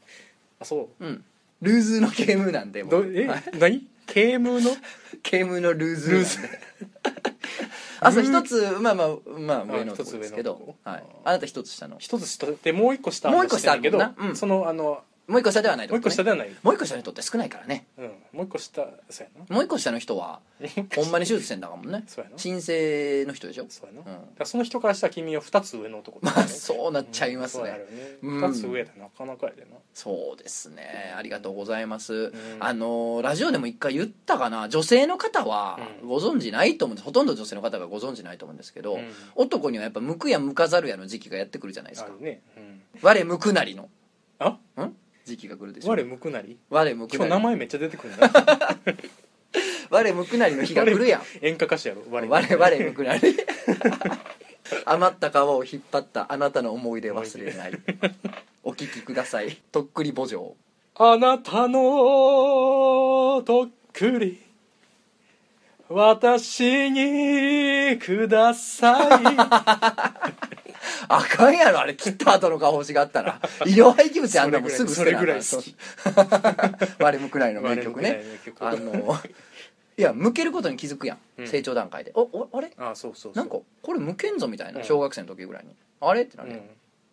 [0.60, 1.04] あそう。
[1.04, 1.24] うん。
[1.62, 3.26] ルーズのケームなんでえ？
[3.26, 3.42] はい。
[3.58, 3.86] 何？
[4.06, 4.70] ケームの？
[5.22, 6.58] ケームのルーズルーズなんで
[8.00, 9.08] あそう一つまあまあ
[9.38, 10.74] まあ上のとですけど。
[10.84, 11.04] はい。
[11.24, 11.96] あなた一つ下の。
[11.98, 14.36] 一つ下でもう一個下もう一個下はしてんけどうん。
[14.36, 16.50] そのあのもう一個下ではないってもう一個下ではない。
[16.62, 17.86] もう一個下の人って少ないからね。
[17.96, 18.04] うん。
[18.32, 19.54] もう一個下そうやな。
[19.54, 20.40] もう一個下の人は
[20.96, 22.02] ほんまに手術してんだかもんね。
[22.08, 22.36] そうやな。
[22.36, 23.66] 申請の人でしょ？
[23.68, 24.20] そうやな、うん。
[24.20, 27.64] だからその人からしたら君は二つ上の男まあそうなっちゃいますね。
[27.64, 28.18] そうなるよね。
[28.22, 28.50] うん。
[28.50, 29.68] 二つ上だなかなかやでな。
[29.94, 31.14] そうですね。
[31.16, 32.32] ありがとうございます、ん。
[32.58, 34.68] あのラジオでも一回言ったかな？
[34.68, 36.08] 女性の方はうん。
[36.08, 37.04] ご存知ないと思うんです。
[37.04, 39.12] ほとんど女性の方がご存知ないと思うんですけど、うん。
[39.36, 42.10] 男にはやっぱ向くや向かざるやの時期がやってくるじゃないですか。
[42.10, 43.88] あるね、うん、我向くなりの。
[44.40, 44.58] あ？
[44.82, 44.96] ん？
[45.30, 45.90] 時期が来るでしょ。
[45.90, 46.58] 我向くなり？
[46.68, 48.30] 我向く今日なり名前めっちゃ出てくるんだ
[49.90, 51.22] 我向くなりの日が来るやん。
[51.40, 52.02] 演歌歌手やろ？
[52.10, 53.20] 我我我向くなり。
[54.86, 57.72] 余った皮を引っ張ったあなたの思い出忘れない。
[58.62, 59.56] お聞きください。
[59.72, 60.54] とっくり墓場。
[60.96, 64.40] あなたのとっくり。
[65.88, 69.24] 私にください
[71.08, 71.94] あかんやろあれ。
[71.94, 73.40] 切った後の顔欲しがったら。
[73.66, 75.26] 医療廃棄物やんなもんすぐ捨てそれぐ
[77.04, 78.22] 我向くなりの名曲ね。
[78.60, 79.16] ああの
[79.96, 81.46] いや向けることに気づくやん、うん。
[81.46, 82.12] 成長段階で。
[82.14, 82.72] おおあれ？
[82.78, 83.32] あそうそうそう。
[83.34, 84.84] なんかこれ向けんぞみたいなうん。
[84.84, 86.22] 小学生の時ぐらいに、あれ？
[86.22, 86.60] ってなるやん、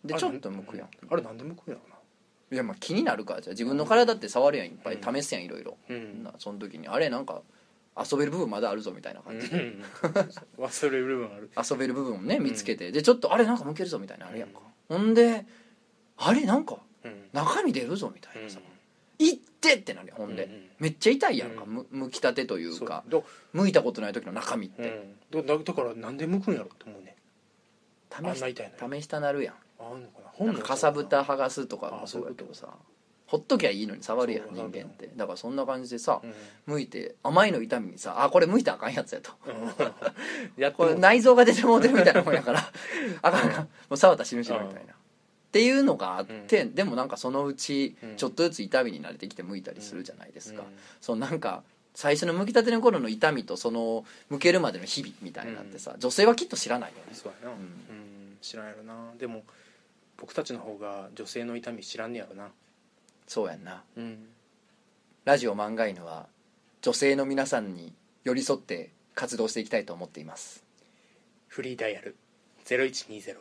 [0.04, 0.88] でちょっと向くやん。
[1.10, 1.82] あれなんで向くんやろ
[2.50, 3.52] いやまあ気になるからじゃあ。
[3.52, 4.68] 自分の体って触るやん。
[4.68, 5.76] いっぱい試すやんいろいろ、
[6.38, 6.88] その時に。
[6.88, 7.42] あれなんか
[7.98, 9.50] 遊べる部分まだあるぞみたいな感じ。
[9.50, 9.84] で、うん。
[10.64, 11.50] 忘れる部分ある。
[11.70, 15.46] 遊べる部分をね見つけて、でちょっとあれなんか向けるぞみたいなのあるやんか、ほんで
[16.16, 17.28] あれなんかうん。
[17.32, 18.44] 中身出るぞみたいうん。
[18.44, 18.60] なさ、
[19.18, 20.68] いってってなるやんほんで、うんうん。
[20.78, 21.74] めっちゃ痛いやんか、うん。
[21.74, 23.02] むむきたてというか。
[23.08, 23.18] だ
[23.54, 27.16] 剥いたことない時の中身っうて、んだだだからなんで向くんやろって思うね
[28.10, 29.54] 試し試したなるやん。
[29.80, 30.62] あんのかな？
[30.62, 32.68] かさぶた剥がすとかもそうやけどさ
[33.28, 35.10] ほっときゃいいのに触るやん人間って。
[35.14, 36.22] だからそんな感じでさ
[36.66, 36.74] うん。
[36.74, 39.32] 剥いて甘いの痛みにさあこれ剥いたらあかんやつやと。
[39.46, 39.52] うん。
[40.62, 42.60] やこれも内臓が出てもうてるみたいなもんやから。
[43.20, 43.64] あかんあかん。
[43.64, 44.94] もう触ったら死ぬ死ぬみたいな。
[44.94, 44.96] っ
[45.52, 48.16] ていうのがあって、でもなんかそのうちうん。
[48.16, 50.68] ちょっとずつ痛みに慣れてきて剥いたりするじゃないですか、うん。
[51.02, 51.62] そのなんか
[51.94, 57.04] 最初の剥きたての頃の痛みとその剥けるまでの日々みたいなんてさ、女性はきっと知らないよね。
[57.12, 57.54] そうやな。
[57.54, 58.38] ううんん。
[58.40, 59.12] 知らんやろな。
[59.18, 59.44] でも
[60.16, 62.48] 僕たちの方が女性の痛み知らんねやろな
[63.28, 63.84] そうやんな。
[63.96, 64.26] うん。
[65.26, 66.26] ラジオ漫画犬は
[66.80, 67.92] 女性の皆さんに
[68.24, 70.64] 寄り添って活動していきたいと思っています。
[71.46, 72.16] フリーダイヤル。
[72.64, 73.36] 0120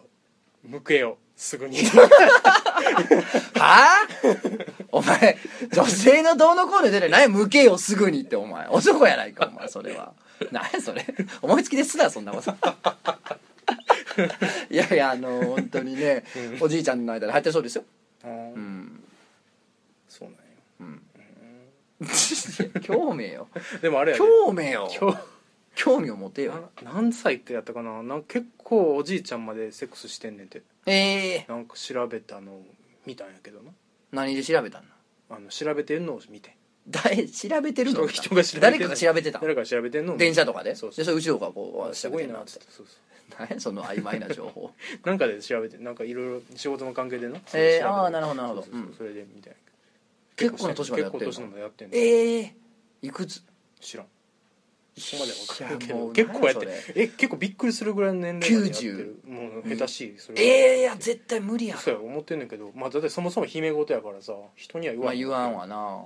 [0.65, 1.77] 向けよすぐに。
[1.87, 2.01] は
[3.55, 4.07] あ？
[4.91, 5.37] お前
[5.71, 8.67] 女性のどうのこうの出て何向けよすぐにってお前。
[8.67, 10.13] 男やないかお前それは。
[10.51, 11.05] 何やそれ。
[11.41, 12.51] 思いつきですなそんなこと。
[14.69, 16.63] いやいやあの本当にね、うん。
[16.63, 17.85] おじいちゃんの間で入ってるそうですよ。
[18.25, 19.03] うん
[20.25, 20.31] や
[20.79, 21.01] うん
[22.83, 23.47] 興味よ。
[23.81, 24.89] でもあれやで興味よ。
[24.99, 25.17] 今日
[25.75, 26.69] 興味を持てよ。
[26.83, 28.01] な何歳ってやったかな？
[28.03, 30.61] なんか結構おじいちゃんまでセックスしてんねんて。
[30.85, 32.65] ええなんか調べたのを
[33.05, 33.71] 見たんやけどな。
[34.11, 34.89] 何で調べたんの？
[35.29, 36.55] あの調べてんのを見て。
[36.89, 38.07] 誰調べてるの？
[38.07, 40.75] 人人が調べてんの誰かが調べてた誰かが調べてんのを見て電車とかで？
[40.75, 40.97] そうそう。
[40.97, 42.41] でそれ後ろからこうすごいな調べてんの？
[42.43, 42.65] っつって。
[42.71, 42.95] そうそう
[43.39, 44.71] 何やその曖昧な情報。
[45.03, 48.61] なんかで調べてなんかいろいろ仕事の関係でなえーあーなるほどなるほど。
[48.63, 48.87] そうそうそう。
[48.87, 48.95] うん。
[48.95, 49.57] それでみたいな
[50.37, 51.25] 結構な年までやってんの？
[51.27, 51.95] 結構年までやってんの。
[51.95, 52.55] ええ。
[53.01, 53.43] いくつ？
[53.81, 54.05] 知らん。
[54.97, 59.19] そこまでは分かるけど結構やってえ結構びっくりするぐらいの年齢までやってる。
[59.27, 62.71] もう下手しいそれええいや絶対無理やそうや思ってんねんけど。
[62.73, 66.05] まあだってそもそも姫事やからさ人には言わんまあ言わんわな。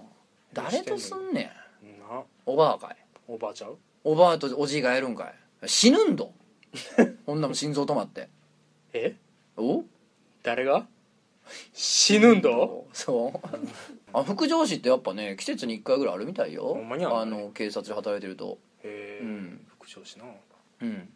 [0.52, 1.52] 誰とすんね
[1.84, 2.00] ん？
[2.00, 2.98] なおばあかい。
[3.30, 3.72] おばあちゃん
[4.04, 5.34] おばあとおじいがやるんかい。
[5.70, 6.34] 死ぬんど？
[7.26, 8.28] こんなもん心臓止まって。
[8.92, 9.16] え？
[9.56, 9.86] お？
[10.44, 10.86] 誰が？
[11.74, 12.50] 死ぬんだ
[12.94, 13.40] そう
[14.14, 16.64] あ副上司ってやっぱね季節に1回ぐらいあるみたいよ。
[16.64, 18.58] ほんまにあんの警察で働いてると。
[18.84, 19.68] へえうん。
[19.80, 20.26] 副上司な。
[20.82, 21.10] うん。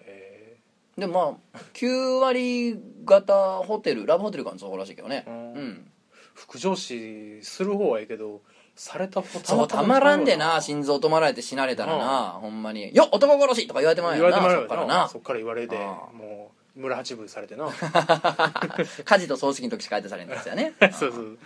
[0.00, 0.56] へ
[0.96, 5.24] でまあ9割型ホテルラブホテルかそうらしいけどね。
[5.26, 5.68] ううん。
[5.68, 5.90] ん
[6.34, 8.42] 副上司する方はいいけど
[8.74, 15.08] された方そうたまらんでな心臓止まられて死なれたらなほんまに「よっ男殺し!」とか言われてもらえ言わるなれてもらうよそっからな。
[15.08, 16.12] そっから言われてああ。
[16.12, 17.68] もう村八分されてな。
[19.04, 20.74] 火事と葬式の時しか相手されんですよね。
[20.92, 21.38] そうそう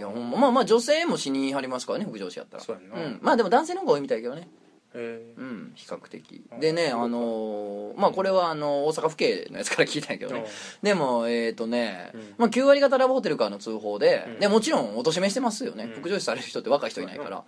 [0.00, 2.62] いやほんままあまあ女性も死にはりますからね副上司やったら。
[2.62, 3.06] そうやんな。
[3.06, 4.48] うん、まあでも男性の方が多いみたいけどね。
[4.94, 6.42] へうん比較的。
[6.52, 10.46] うんでねあのーまあこれはあの大阪府警のやつから聞いたんやけどね。
[10.82, 12.34] でもえっ、とね、うん。
[12.38, 14.40] まあ、9割方ラブホテルからの通報で,、うん。
[14.40, 15.90] でもちろんおとしめしてますよね、うん。
[16.00, 17.44] 副上司される人って若い人いないから、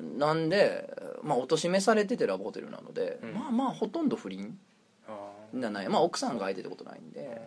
[0.00, 0.34] な。
[0.34, 0.48] ん。
[0.48, 3.34] で、まあ、おとしめされててラブホテルなので、うん。
[3.34, 4.58] まあまあほとんど不倫
[5.06, 7.40] あじゃない、まあ、奥さんが相手ってことないんで、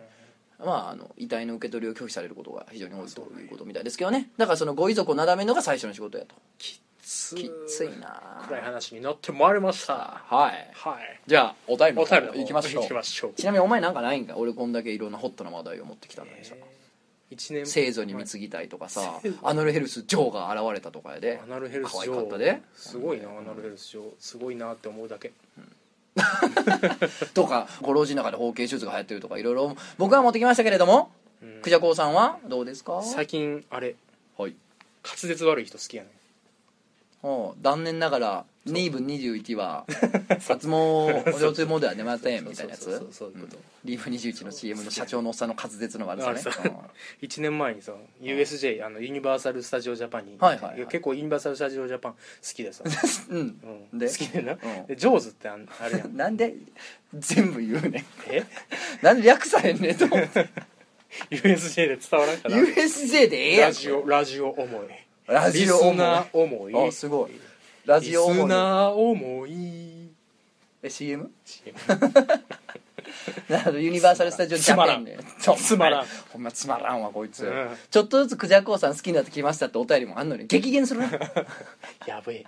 [0.58, 4.30] まあ、あの遺体の受け取りを拒否されることが非常に多いということみたいですけどね。
[4.36, 6.34] だからそのご遺族をなだめるのが最初の仕事やと。
[6.58, 8.42] きつきついな。
[8.48, 10.22] 暗い話になってまいりました。
[10.24, 10.70] はい。
[10.72, 11.20] はい。
[11.26, 13.34] じゃあお便りお便りの方行きましょう。
[13.34, 14.36] ちなみにお前なんかないんか？
[14.36, 16.54] 俺こんだけいろんなホットな話題を持ってきたのにさ、
[17.30, 21.40] 一年聖女に貢ぎたいとかさアノルヘルス・ジョーが現れたとかやで。
[21.44, 22.62] アナルヘルス可愛上かったで。
[22.74, 25.32] すごいなアナルヘルス上すごいなって思うだけ
[27.34, 31.10] とかご老人の中で包茎手術が流行ってるとかいろいろ僕は持ってきましたけれども
[31.42, 31.60] うん。
[31.62, 33.02] クジャコウさんはどうですか？
[33.02, 33.94] 最近あれ。
[34.38, 34.54] はい。
[35.04, 36.08] 滑舌悪い人好きやね
[37.22, 39.84] 残念ながら2分21は
[40.46, 43.08] 脱毛補助痛モでは出ませんみたいなやつ。
[43.84, 46.52] リーフ21の CM の社長のおっさんの滑舌の悪さねあそう
[47.22, 52.82] 1年前にさ USJ あのユニバーサル・スタジオ・ジャパンに、はいはいはいや結構ユニバーサル・スタジオ・ジャパン好きでさ、
[53.30, 56.56] うんうん、で好きでな、んでジョーズってあんあるやんなんで
[57.14, 58.44] 全部言うねんえ
[59.02, 60.48] なんで略さへんねんと思って
[61.30, 64.88] USJ で伝わらんかな USJ でええやんラジオラジオ思い
[65.26, 66.88] ラジオリスナー思い。
[66.88, 67.32] あすごい。
[67.84, 68.46] ラジオリス思い。
[68.48, 70.10] ナー思い
[70.82, 71.30] え CM?
[71.44, 71.76] CM
[73.48, 73.78] なるほど。
[73.78, 75.16] ユニバーサル・スタジオ・ジャパンね。
[75.56, 76.06] つまらん。
[76.32, 77.68] ほんまつまらんわこいつ、うん。
[77.90, 81.10] ちょっとずつクジャコウさん好きになってきましたってお便りもあんのに 激減するな。
[82.06, 82.44] やべえ。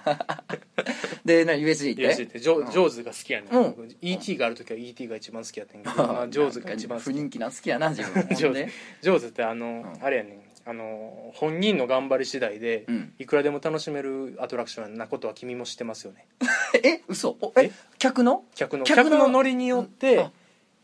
[1.25, 3.62] でな USJ 行っ USJ てってジョジョーズが好きやねん、うん。
[3.71, 7.07] 僕 ET がある時は ET が一番好きやってんけど、まあ、ジョーズが一番好き。
[7.07, 8.73] 不人気なん好きやな自分ジョーズ。
[9.03, 9.99] ジョーズってあの、ん。
[10.01, 13.12] あれやねんあの本人の頑張り次第で、うん。
[13.18, 16.26] いくらでも楽しめるアトラクションなことは君も知ってますよね。
[16.85, 17.38] え嘘？
[17.40, 17.64] おえ？
[17.64, 17.72] え？
[17.98, 18.44] 客の？
[18.54, 19.16] 客の客の？
[19.16, 20.31] 客のノリによって、あ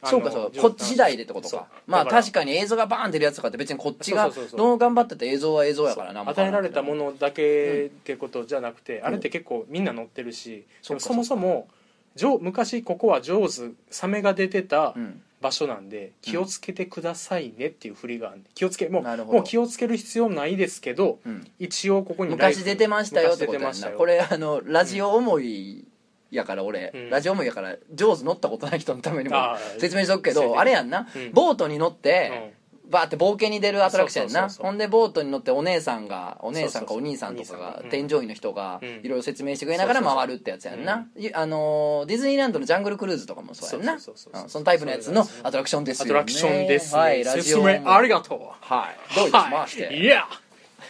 [0.00, 1.60] あのそうかそうこっち次第でってことそう。
[1.60, 4.58] かまあだから確かに映像がバーン出るやつとかって別にこっちがそうそうそうそう。
[4.58, 11.68] どう頑張ってて映像は映像やからな与えられたものだけってことじゃなくて、あれって結構みんな乗ってるし、そうかでもそも
[12.16, 21.46] そも昔ここはジョーズサメが出てたうん場所なんで、気をつけてくださいねっていう振りがある気をつけもうもう気をつける必要ないですけど、うん。
[21.58, 25.86] 一応ここに昔出てましたよってことやこれあのラジオ思い
[26.30, 27.10] やから俺、うん。
[27.10, 29.36] ラジオ思いやから上手乗ったことない人のためにも
[29.78, 31.32] 説明しとくけどあれやんな、うん。
[31.32, 32.53] ボートに乗って、
[32.90, 34.48] バーって冒険に出るアトラクションやんな。
[34.48, 38.88] ほんでボートに乗ってお姉さんがお姉さんかお兄さんとかが添乗員の人がうん。
[39.02, 43.98] いろいろ説明してくれながら回るってやつやんな、いあのーディズニーランドのジャングルクルーズとかもそうやんな。
[43.98, 44.12] そ
[44.58, 46.10] のタイプのやつのアトラクションですよね。
[46.10, 47.42] アトラクションですね、はいラジオ。
[47.42, 48.38] 説明ありがとう。
[48.60, 49.16] はい。
[49.16, 50.24] どういたしまして、はい、いや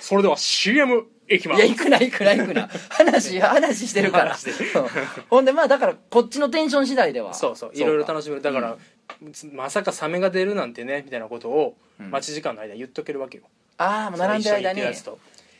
[0.00, 2.68] それでは CM いきまいや、す行くな、行くな、行くな。
[2.90, 4.36] 話、 話してるから。
[5.30, 7.32] ほんで、まあ、だから、こっちのテンション次第では。
[7.32, 7.70] そうそう。
[7.74, 8.42] いろいろ楽ししめる。
[8.42, 8.76] だから、
[9.52, 12.10] まさかサメが出るなんてねみたいなことをうん。
[12.10, 13.44] 待ち時間の間に言っとけるわけよ、
[13.78, 14.80] ああ、もう並んでる間に。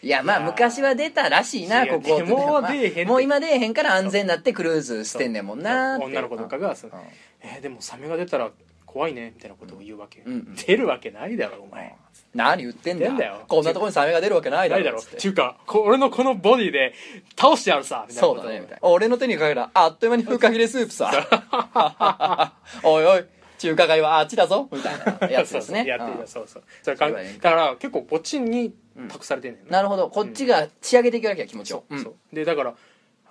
[0.03, 2.21] いや、まあ、昔は出たらしいな、ここ。
[2.21, 6.91] もうまあ出えへんもう今出えへんから安全になってクルーズしてんねんもんな女の子とかがそう。
[6.93, 6.99] うん。
[7.41, 8.51] えーでもサメが出たら
[8.85, 10.33] 怖いねみたいなことを言うわけよ、うん。
[10.35, 10.55] うん。
[10.55, 11.95] 出るわけないだろお前、
[12.35, 13.45] 何言ってんだよ。
[13.49, 15.01] こんなとこにサメが出るわけないだろ。
[15.01, 16.93] っていうかこ俺のこのボディで
[17.37, 18.89] 倒してやるさみたいなそうだねみたいな。
[18.89, 21.11] 俺の手にかけたあっという間にフカヒレスープさ。
[22.85, 23.25] おいおい
[23.65, 25.87] 中華街はあっちだぞみたいな やつですね。
[26.27, 26.63] そうそう。
[26.85, 27.09] だか
[27.51, 28.75] ら結構こっちに
[29.09, 29.79] 託されてんねんな。
[29.79, 30.11] なるほど。
[30.11, 31.85] こっちが仕上げていくわけや気持ちを。
[31.91, 32.15] そうそう。
[32.35, 32.75] でだから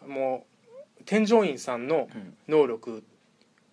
[0.08, 0.48] も
[1.00, 2.10] う添乗員さんの
[2.48, 3.04] 能力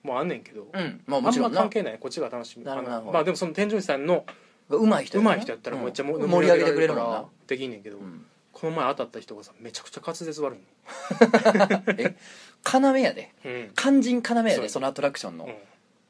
[0.02, 1.02] もあんねんけど、うん。
[1.06, 1.98] まあもち関係ない。
[1.98, 2.64] こっちが楽しみ。
[2.64, 4.26] なるほまあでもその添乗員さんの
[4.68, 7.24] うまい人い人やったらめっちゃ盛り上げてくれるもんな。
[7.46, 8.26] できんねんけど、ん。
[8.52, 10.58] この前当たった人がさめちゃくちゃ滑舌悪い
[11.96, 12.16] え？
[12.72, 13.32] 要やで。
[13.44, 13.72] のうん。
[13.74, 15.54] 肝心要やでそのアトラクションの、うん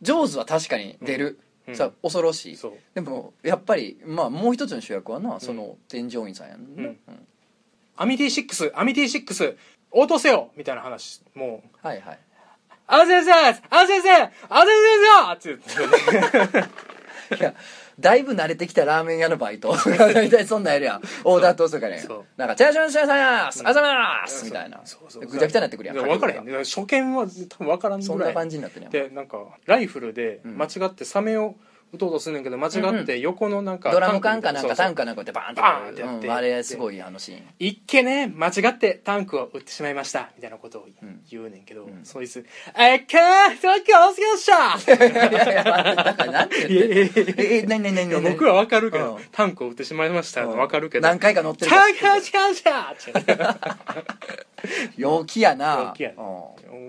[0.03, 1.77] 上手は確かに出る、うん。
[1.77, 2.59] さ恐ろしい。
[2.95, 6.85] でもやっぱりまあもう一つの主役はなその添乗員さんやんね、うん。
[6.85, 6.97] うん。
[7.97, 9.57] アミティ6アミティ6
[9.93, 11.87] 応答せよみたいな話もう。
[11.87, 12.19] はいはい
[12.87, 14.69] 「あ先生あ先生あ先
[15.39, 17.37] 生!」って言って。
[17.37, 17.55] いや
[18.01, 19.75] だいぶ慣れてきたラーメン屋のバイト。
[19.99, 21.03] 大体そんなんやるやん。
[21.25, 21.99] オーダー通すとかね。
[21.99, 22.25] そう。
[22.37, 24.81] なんか「チャーシューシャーさんすあざます」みたいな。
[24.85, 25.27] そうそう。
[25.27, 25.97] ぐちゃぐちゃになってくるやん。
[25.97, 26.45] 分からへん。
[26.65, 28.07] 初見は多分分からんぐらい。
[28.07, 28.93] そんな感じになってるやん。
[28.93, 30.59] でなんかライフルでうん。
[30.59, 36.27] 間違ってサメを撃とうとすんねんけど間違って横のなんかドラム缶かなんかタンククかなんかでバーンってバーンってやって。
[36.27, 37.43] うんあれすごいあのシーン。
[37.59, 40.31] いっけね間違ってタンクを撃ってしまいました。
[40.37, 42.01] みたいなことをん言うねんけど、ん。
[42.05, 42.47] そいつ
[42.79, 45.65] 「えっけータンクをつけました!」いやいや
[46.05, 47.35] だからなんて言って。
[47.39, 49.23] ええ何何何何僕は分かるけど、うん。
[49.33, 53.13] タンクを撃ってしまいましたの分かるけど、何回か乗ってるタンクをつけましたって
[54.97, 55.87] 陽気やな。
[55.89, 56.17] 陽気やね。
[56.19, 56.25] うん。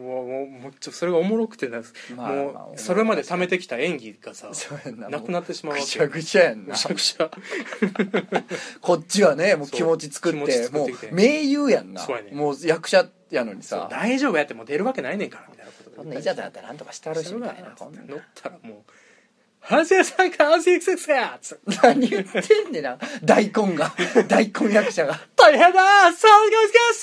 [0.02, 1.82] もうもうそれがおもろくてな、
[2.16, 4.50] まあまあもうそれまで貯めてきた演技がさ
[4.92, 6.72] そうやななくなってしまうぐちゃぐちゃやんな。
[6.72, 7.30] むしゃくしゃ。
[8.82, 11.10] こっちはねもう気持ち作ってもう作ってきて。
[11.12, 12.06] 名優やんな。
[12.06, 13.88] ねもう役者やのにさ。
[13.92, 17.72] 大丈夫やってもう出るわけないねんからみたいなことそんないざとなったらなんとかしてあるしみたいな。
[17.78, 18.92] こんな乗ったらもう
[19.64, 21.60] 「ハジさんかハジセクセや!」つ。
[21.84, 22.98] 何言ってんねんな。
[23.24, 23.94] 大根が。
[24.28, 27.02] 大根役者が「大変だサメが来まし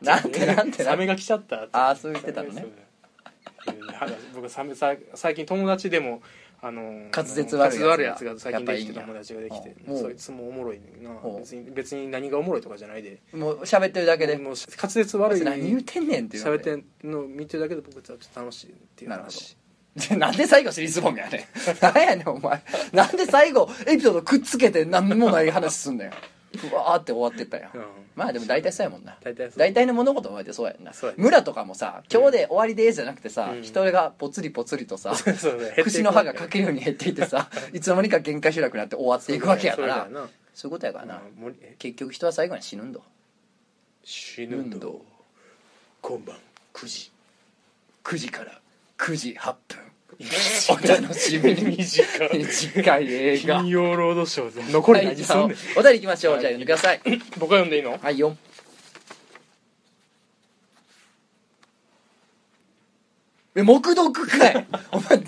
[0.00, 2.66] た!」なんてなんてサメが来ちゃったってあーそう言ってたのね
[4.34, 6.22] 僕サメさ最近友達でも
[6.62, 8.24] あのー滑舌悪いやつ。
[8.24, 11.10] が最近できて友達ができてうんそいつもおもろいな。
[11.38, 13.18] 別に別に何がおもろいとかじゃないで。
[13.32, 14.36] もう喋ってるだけで。
[14.36, 15.40] もう滑舌悪い。
[15.42, 19.56] 何言うてんねんって喋ってんの見てるだけで僕はちょっと楽しいっていう話。
[20.10, 20.16] ど。
[20.16, 21.40] なんで最後尻すぼみやねん。
[21.80, 22.62] 何やねんお前。
[22.92, 26.12] なんで最後エピソードくっつけて何もない話すんだよ
[26.52, 27.76] うわーって終わってったやん。
[27.76, 27.84] うん。
[28.16, 29.16] まあでも大体そうやもんな。
[29.22, 29.58] 大体そう。
[29.58, 30.92] 大体の物事もってそうやんな。
[30.92, 31.22] そうやね。
[31.22, 33.62] 村とかもさ今日で終わりですじゃなくてさ、うん。
[33.62, 43.00] 人がぽつりぽつりとさそうね減っていく口の歯が欠けるように減っていってさ いつの間にか限界集落になって終わっていくわけやからそうそういうことやからな、うん結局人は最後に死ぬんだ
[44.04, 44.78] 死ぬんだ
[46.02, 46.36] 今晩。
[46.74, 47.12] 9時。
[48.04, 48.60] 9時から
[48.98, 49.89] 9時8分
[50.68, 54.72] お楽しみに短い映画金曜ロードショーで。
[54.72, 57.00] 残りはいじゃすんねんお便りいきましょう、じゃあ読んでください。
[57.38, 57.98] 僕は読んでいいの？
[57.98, 58.36] はいよ
[63.56, 64.66] え黙読かい。
[64.92, 65.24] お前ど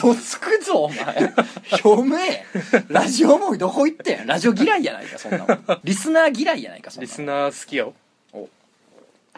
[0.00, 1.32] どつくぞお前。
[1.72, 2.44] 読め。
[2.88, 4.26] ラジオもどこ行ってん？
[4.26, 5.80] ラジオ嫌いやないかそんなもん。
[5.84, 7.08] リスナー嫌いやないかそんなもん。
[7.08, 7.94] リスナー好きよ。
[8.32, 8.48] お。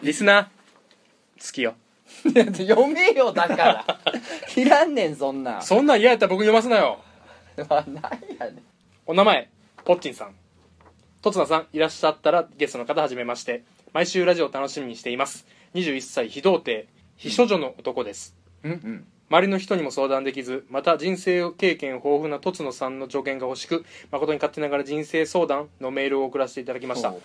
[0.01, 1.75] リスナー好きよ
[2.33, 3.85] 読めよだから。
[4.55, 6.99] いらんねんそんなそんなん嫌やったら僕読ますなよ。
[7.69, 8.03] まあなん
[8.39, 8.63] やねん。
[9.05, 9.49] お名前
[9.85, 10.35] ポッチンさん。
[11.21, 13.63] とつなさんいらっしゃったらゲストの方はじめまして。
[13.91, 15.47] 毎週ラジオを楽しみにしています。
[15.73, 18.35] 21歳非童貞非処女の男です。
[18.63, 19.07] うんうん。
[19.29, 27.15] 周りの人にも相談できずまた人生経験豊富なとつのさんの助言が欲しく誠に勝手ながら人生相談のメールを送らせていただきました、うん、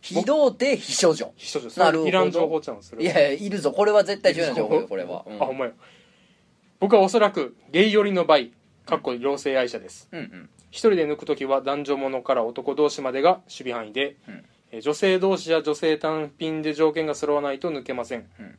[0.00, 1.32] 非童貞非処女。
[1.36, 2.08] 非処女なるほど。
[2.08, 3.72] いらん情報ちゃうんそれいやいやいるぞ。
[3.72, 4.74] これは絶対重要な情報？
[4.76, 5.42] よこれは、うん。
[5.42, 5.72] あほんまや
[6.78, 8.52] 僕はおそらくゲイ寄りのバイ
[8.86, 10.08] かっこ両性愛者です。
[10.10, 10.50] うんうん。
[10.70, 14.44] 一人で抜く時は男女ものから男同士までが守備範囲で、うん。
[14.72, 18.56] えー女性同士や女性単品で条件が揃わないと抜けません、うん。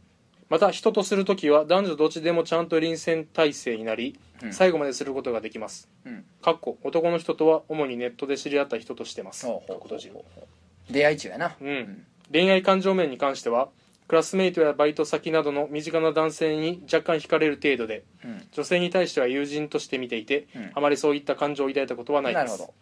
[0.49, 4.53] また人とする時は男女どっちでもちゃんと臨戦態勢になり、うん。
[4.53, 5.89] 最後まですることができます。
[6.05, 6.25] うん。
[6.41, 9.45] かっこ男の人とは主にネットで知り合った人としてます。
[9.45, 10.45] ほうほうほうほう
[10.91, 11.55] 出会い中やな。
[11.59, 13.69] うん、恋愛感情面に関しては
[14.07, 18.47] クラスメイトやバイト先などの身近な男性に若干惹かれる程度でうん。
[18.51, 20.71] 女性に対しては友人として見ていて、うん。
[20.75, 22.43] あまりそういった感情を抱いたことはないです。
[22.43, 22.73] なるほど。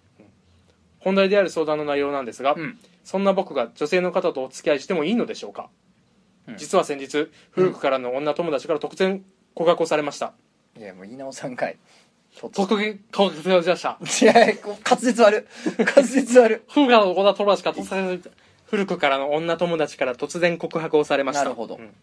[0.99, 2.77] 本題である相談の内容なんですが、うん。
[3.03, 5.69] そんな僕が女性の方とお付き合いしてもいいのでしょうか、
[6.47, 6.57] うん。
[6.57, 10.33] 実は先日古くからの女友達から突然告白をされました。
[10.77, 11.77] いやもう言い直さんかい
[12.35, 14.25] 突然告白されました。
[14.25, 15.83] いやこう滑舌悪い。
[15.83, 18.21] 滑舌悪古くからの女友達から突然
[18.65, 21.43] 古くからの女友達から突然告白をされました。
[21.43, 21.75] なるほど。
[21.75, 21.93] うん。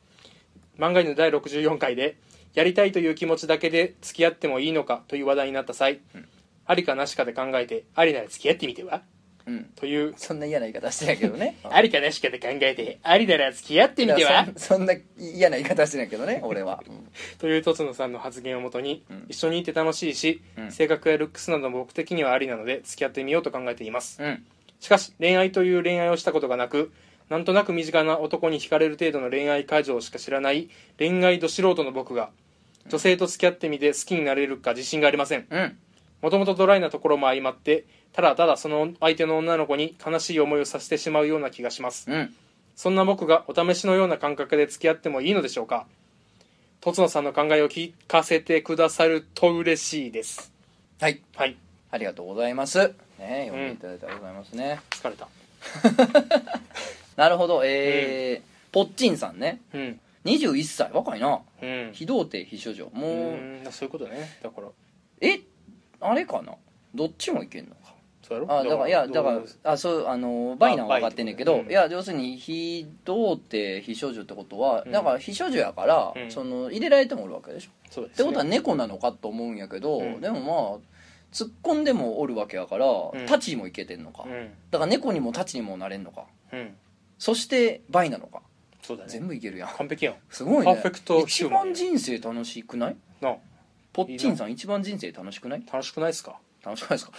[0.79, 2.19] 漫画犬第64回で
[2.53, 5.03] やりたいという気持ちだけで付き合ってもいいのか？
[5.09, 6.29] という話題になった際、うん。
[6.67, 9.03] ありかなしかで考えてありなら付き合ってみては？
[9.47, 9.65] うん。
[9.77, 11.57] というそんな嫌な言い方してないけどね。
[11.65, 11.81] あ。
[11.81, 14.47] りかなしかで考えてありなら付き合ってみては？
[14.57, 17.09] そそんな嫌な言い方してないけどね俺は、 うん。
[17.39, 19.27] というとつのさんの発言をもとに、うん。
[19.29, 20.73] 一緒にいて楽しいし、うん。
[20.73, 24.23] 性格やルックスなども僕的にはありなので付き合ってみようと考えています。
[24.23, 24.45] うん。
[24.81, 26.93] しかし恋愛という恋愛をしたことがなく
[27.31, 30.69] なんとなく身近な男に惹かれる程度の恋愛感情しか知らない
[30.99, 32.31] 恋愛ど素人の僕が
[32.89, 35.47] 女性と付き合ってみて好きになれるか自信がありません。
[35.51, 35.79] うん。
[36.23, 37.85] もともとドライなところも相まって
[38.17, 42.11] ただただその相手の女の子に悲しい思いをさせてしまうような気がします。
[42.11, 42.35] うん。
[42.75, 45.87] そんな僕がお試しのような感覚で付き合ってもいいのでしょうか？
[46.81, 50.51] とつのさんの考えを聞かせてくださると嬉しいです。
[51.01, 51.21] はい。
[51.35, 51.57] はい。
[51.91, 52.95] ありがとうございます。
[53.19, 55.29] ね読んでいただいてありがとうございますね、疲れた。
[57.17, 57.63] なるほど。
[57.65, 59.61] えーポッチンさんね。
[59.73, 60.01] うん。
[60.27, 61.41] 21歳若いな。
[61.63, 61.91] うん。
[61.95, 62.91] 非童貞非処女。
[62.93, 63.73] もう、うん。
[63.73, 64.39] そういうことね。
[64.43, 64.69] だから。
[65.23, 65.41] え？
[66.01, 66.53] あれかな？
[66.95, 67.75] どっちもいけんの？
[67.77, 67.86] か
[68.27, 68.59] そうやろ？
[68.59, 69.41] あだからいやだから
[69.73, 74.93] あそうあのバイなんは分かってんねんけど、いや要するに非童貞非処女ってことは、うん。
[74.93, 76.31] だから非処女やから、うん。
[76.31, 77.71] その入れられてもおるわけでしょ。
[77.71, 78.25] ってそうですね。
[78.27, 80.21] ことは猫なのかと思うんやけど、うん。
[80.21, 80.79] でもまあ
[81.33, 83.27] 突っ込んでもおるわけやから、ん。
[83.27, 84.51] タチにもいけてんのか、うん。
[84.71, 86.25] だから猫にもタチにもなれんのか。
[86.53, 86.75] うん。
[87.19, 88.43] そしてバイなのか。
[88.83, 89.11] そうだね。
[89.11, 89.69] 全部いけるやん。
[89.71, 90.15] 完璧やん。
[90.31, 90.65] すごいね。
[90.65, 92.97] パーフェクトヒ一番人生楽しくない？
[93.21, 93.37] なあ。
[93.93, 95.63] ポッチンさん一番人生楽しくない？
[95.73, 96.39] 楽しくないですか？
[96.67, 97.13] 楽しくないですか？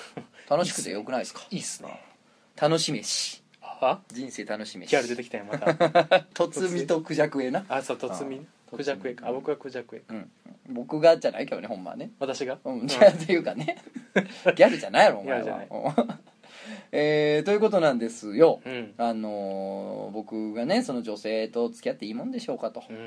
[0.55, 1.41] 楽しくてよくないですか？
[1.49, 2.03] いいっすね。
[2.59, 3.41] 楽しめし。
[3.61, 3.99] あ？
[4.09, 4.89] 人生楽しめし。
[4.91, 5.73] ギャル出てきたよまた。
[6.33, 7.65] とつみとクジャクエな。
[7.69, 8.75] あそうとつみあ。
[8.75, 10.31] クジャクエかあ僕はクジャクエうん。
[10.69, 12.11] 僕がじゃないけどねほんまはね。
[12.19, 12.57] 私が？
[12.65, 13.77] うん、じゃあっていうかね。
[14.13, 15.63] ギャルじゃないやろお前は。
[16.91, 18.61] えーということなんですよ。
[18.65, 18.93] うん。
[18.97, 22.83] あのー僕がねその女性と付き合っていいもんでしょうかと。
[22.89, 22.97] うん。
[22.97, 22.99] う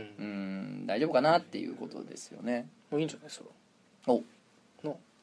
[0.82, 0.86] ん。
[0.86, 2.68] 大丈夫かなっていうことですよね。
[2.90, 3.48] もういいんじゃないそれ
[4.06, 4.14] お。
[4.14, 4.22] の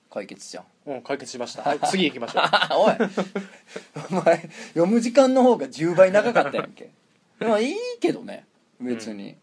[0.09, 0.65] 解決じゃん。
[0.85, 1.63] うん解決しました。
[1.63, 1.79] はい。
[1.89, 2.43] 次行きましょう。
[2.77, 2.95] おい。
[4.11, 6.89] お前読む時間の方が10倍長かったやんけ。
[7.39, 8.45] まあいいけどね
[8.79, 9.35] 別に、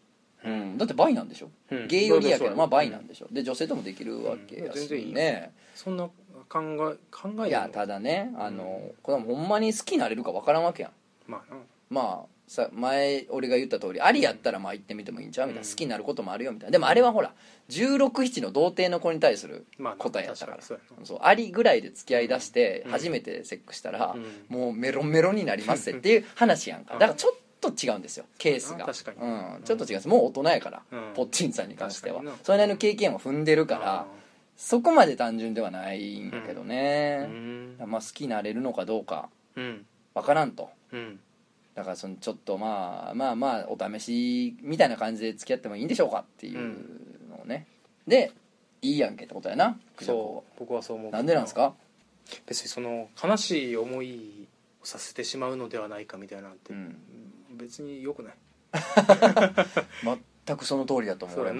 [0.43, 0.77] うん。
[0.77, 1.87] だって倍なんでしょ、うん。
[1.87, 3.27] ゲイよりやけどまあ倍なんでしょ？
[3.31, 4.73] で女性ともできるわけやしうん。
[4.73, 5.13] 全然いいよ。
[5.15, 6.09] ね、そんな
[6.49, 10.91] 考え考えいやただねあの、これはほんまに好きになれるか分からんわけやん。
[11.27, 11.59] まあな。
[11.89, 15.47] まあさ前俺が言った通りありやったらまあ行ってみてもいいんちゃう？
[15.47, 15.71] みたいな、うん。
[15.71, 16.71] 好きになることもあるよみたいな。
[16.71, 17.33] でもあれはほら
[17.69, 22.91] 1617の童貞の子に対するまあな答えやったから,、確かにそうそうありぐらいで付き合いだしてうん。
[22.91, 24.25] 初めてセックスしたら、うん。
[24.49, 26.93] もうメロメロになりますっていう話やんか。
[26.93, 26.99] うん。
[26.99, 28.25] だからちょっと違うんですよ。
[28.37, 28.85] ケースが。
[28.85, 29.17] 確かに。
[29.19, 30.07] うん、ちょっと違うんです。
[30.07, 31.13] もう大人やから、うん。
[31.15, 32.17] ポッチンさんに関しては。
[32.17, 32.43] 確かにな。
[32.43, 34.05] それなりの経験を踏んでるからあ
[34.55, 37.75] そこまで単純ではないんだけどーねう、ん。
[37.87, 39.29] まあ好きになれるのかどうか。
[39.55, 39.85] うん。
[40.13, 40.69] わからんと。
[40.93, 41.19] うん
[41.75, 47.67] だからそのちょっとまあまあまあお試しみたいな感じで付き合ってもいいんでしょうかっていうのをね、
[48.07, 48.31] で
[48.81, 51.11] いいやんけってことやなそう僕はそう思う。
[51.11, 51.73] なんでなんですか？
[52.47, 54.47] 別にその悲しい思い
[54.81, 56.97] をさせてしまうのではないかみたいなのって、うん。
[57.57, 58.33] 別によくない。
[60.45, 61.51] 全くその通りだと思う俺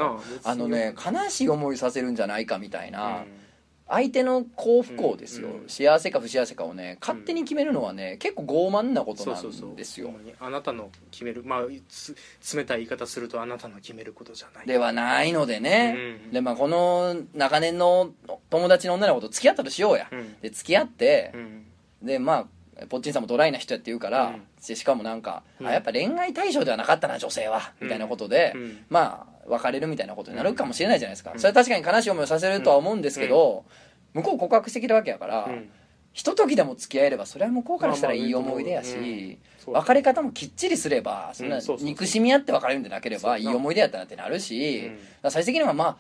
[0.43, 3.44] あのね悲しい思いさせるんじゃないかみたいな、うん
[3.87, 9.69] 相手の幸不幸ですよ、うん幸せか不幸せかをね勝手に決めるのはね結構傲慢なことなそうそうそう。
[9.71, 11.43] んですよあなたの決める。
[11.43, 12.15] まあつ
[12.55, 14.67] 冷たい言い方するとあなたの決めることじゃない。
[14.67, 16.31] ではないのでね、うん。
[16.31, 18.11] でまあこの長年の
[18.49, 20.35] 友達の女の子と付き合ったとしようや、うん。
[20.41, 21.65] で付き合ってう、ん。
[22.01, 22.47] でま
[22.79, 24.41] あポッチンさんもドライな人やって言うから、うん。
[24.67, 25.67] でしかもなんか、うん。
[25.67, 28.85] あやっぱ恋愛対象ではなかったな女性は、みたいなことで、うん。
[28.89, 31.39] まあ別れるみたいなことになるかもしれないじゃないですか、うん。
[31.39, 33.65] それは確かに悲しい思いをさせるとは思うんですけど、
[34.13, 35.69] 向こう告白してきたわけやから、うん。
[36.13, 39.37] ひとときでも付き合えればそれは向こうからしたらいい思い出やし、
[39.67, 44.91] 別れ方もきっちりすればそんな憎しみ合って別れるんでなければいい思い出やったなってなるし、
[45.23, 45.97] 最終的にはまあ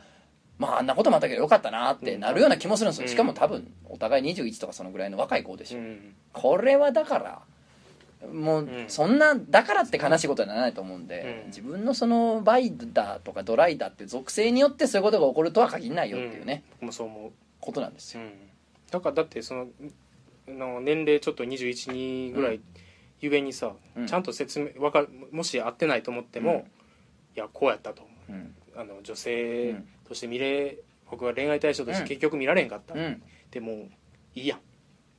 [0.57, 3.09] まああんなこともあったけどよかったなってなるような気もするんですよ、うん。
[3.09, 6.15] しかも多分お互い21とかそのぐらいの若い子でしょ、うん。
[6.31, 7.41] これはだから
[8.33, 8.85] もううん。
[8.87, 11.47] そんなだからって悲しいことにならないと思うんで、うん。
[11.47, 17.31] 自分のそのバイだとかドライだっていう属性によってそういうことが起こるとは限らないよっていうね、僕もそう思う。
[17.59, 18.31] ことなんですよ、うん。
[18.91, 19.67] だからだってその
[20.47, 22.59] の年齢ちょっと212ぐらい
[23.19, 24.07] ゆえにさ、うん。
[24.07, 26.59] ちゃんと説明わかるもし合ってないと思っても、うん。
[26.59, 26.63] い
[27.35, 28.31] やこうやったとう。
[28.31, 28.55] ん。
[28.75, 30.77] あの女性うんとして見れ
[31.09, 32.03] 僕は恋愛対象としうん。
[32.03, 33.89] て結局見られんかった、うん、でも
[34.35, 34.59] いいやん、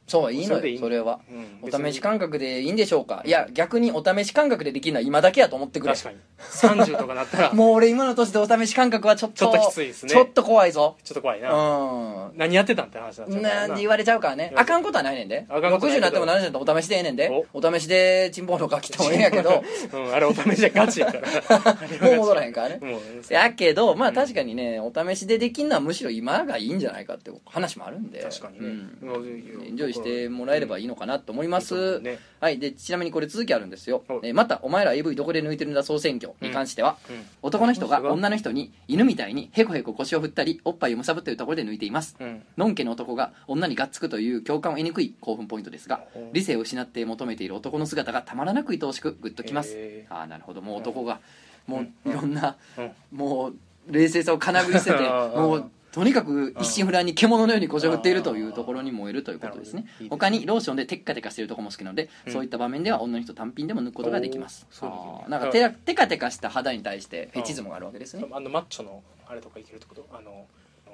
[0.07, 0.79] そういいのよそれでいい。
[0.79, 1.21] それは。
[1.31, 3.23] うんお試し感覚でいいんでしょうか？
[3.27, 6.17] いや逆にお試し感覚でできるのは今だけやと思ってくれ確かに。
[6.39, 7.53] 30とかなったら。
[7.53, 10.11] もう俺今の年でお試し感覚はちょっとちょっときついですね。
[10.11, 10.97] ちょっと怖いぞ。
[11.03, 12.33] ちょっと怖いうな、ん。
[12.37, 13.75] 何やってたんって話になっちゃうからな。
[13.75, 14.53] んで言われちゃうからね。
[14.55, 15.47] あかんことはないねんで。
[15.49, 17.47] あかんことない60になっても70になってもお試しでええねんで。
[17.53, 17.59] お。
[17.59, 19.63] お試しでチンポの書きてもええんやけど。
[19.93, 21.27] うん、あれお試しじゃガチやから。
[22.09, 22.81] もう戻らへんからね。
[23.31, 28.23] やけどまあ確かにねお試しでできんのはむしろ今がいいんじゃないかって話もあるんで。
[28.23, 28.67] 確かにね、
[29.03, 29.09] うん。
[29.09, 32.03] もうエンジョイしてもらえればいいのかなと思います、うん。
[32.03, 32.59] ねはい。
[32.59, 34.05] でちなみにこれ続きあるんですよ。
[34.09, 37.25] はい、えーまたお前ら AV どこで抜いてるんだ総選挙に関しては、うん。
[37.43, 42.17] 男の人が女の人に犬みたいにヘコヘコ腰を振ったりおっぱいをむさぶっているところで抜いています。
[42.21, 42.43] うん。
[42.57, 46.33] のんけの男が女にがっつくという共感を得にくい興奮ポイントですがうん。
[46.33, 49.73] 理性を失って求めている男の姿がたまらなく愛おしくグッときます。
[49.75, 50.63] へああなるほど。
[50.63, 51.21] もう男が
[51.67, 52.13] もううん。
[52.13, 53.55] いろんなうんもう
[53.91, 55.43] 冷静さをかなぐり捨ててうん。
[55.43, 59.87] もうとにかく一心不乱に獣のようにこじょ振っているというところに燃えるということですね。
[60.11, 62.33] 他にローションでテッカテカしているところも好きなので、うん。
[62.35, 64.67] そういった場面では女の人単品でも抜くことができます。
[65.27, 68.27] なんかテカテカした肌に対してフェチズムがあるわけですね。
[68.31, 70.07] あのマッチョのあれとかいけるってこと？
[70.13, 70.45] あの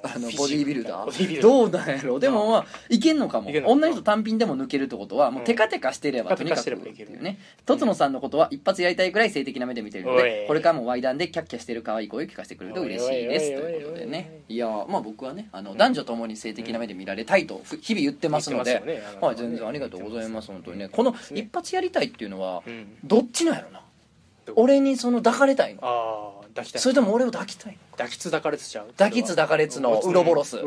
[0.05, 1.40] あのボディービルダー？
[1.40, 2.18] どうなんやろ？
[2.18, 3.50] でもまあいけんのかも。
[3.66, 7.38] 女の人単品でも抜けるってことはもうテカテカしてればうんとにかくっていうね。
[7.64, 13.57] とつのさんのことは一発やりたいぐらい性的な目で見てるのでこれからもワイダンでキャッキャしてる可愛い声を聞かせてくれると嬉しいです。
[13.57, 19.03] とおいうことでねいやーまあ僕はねあの男女ともに性的な目で見られたいとふ日々言ってますので。
[19.20, 20.88] まあ全然ありがとうございます本当にね。
[20.88, 22.96] この一発やりたいっていうのはうん。
[23.05, 23.82] どっちなんやろな？
[24.57, 25.80] 俺にその抱かれたいの。
[25.82, 26.82] ああ抱きたい。
[26.82, 28.88] それとも俺を抱きたいの抱きつ抱かれつちゃう。
[28.96, 30.59] 抱きつ抱かれつのウロボロス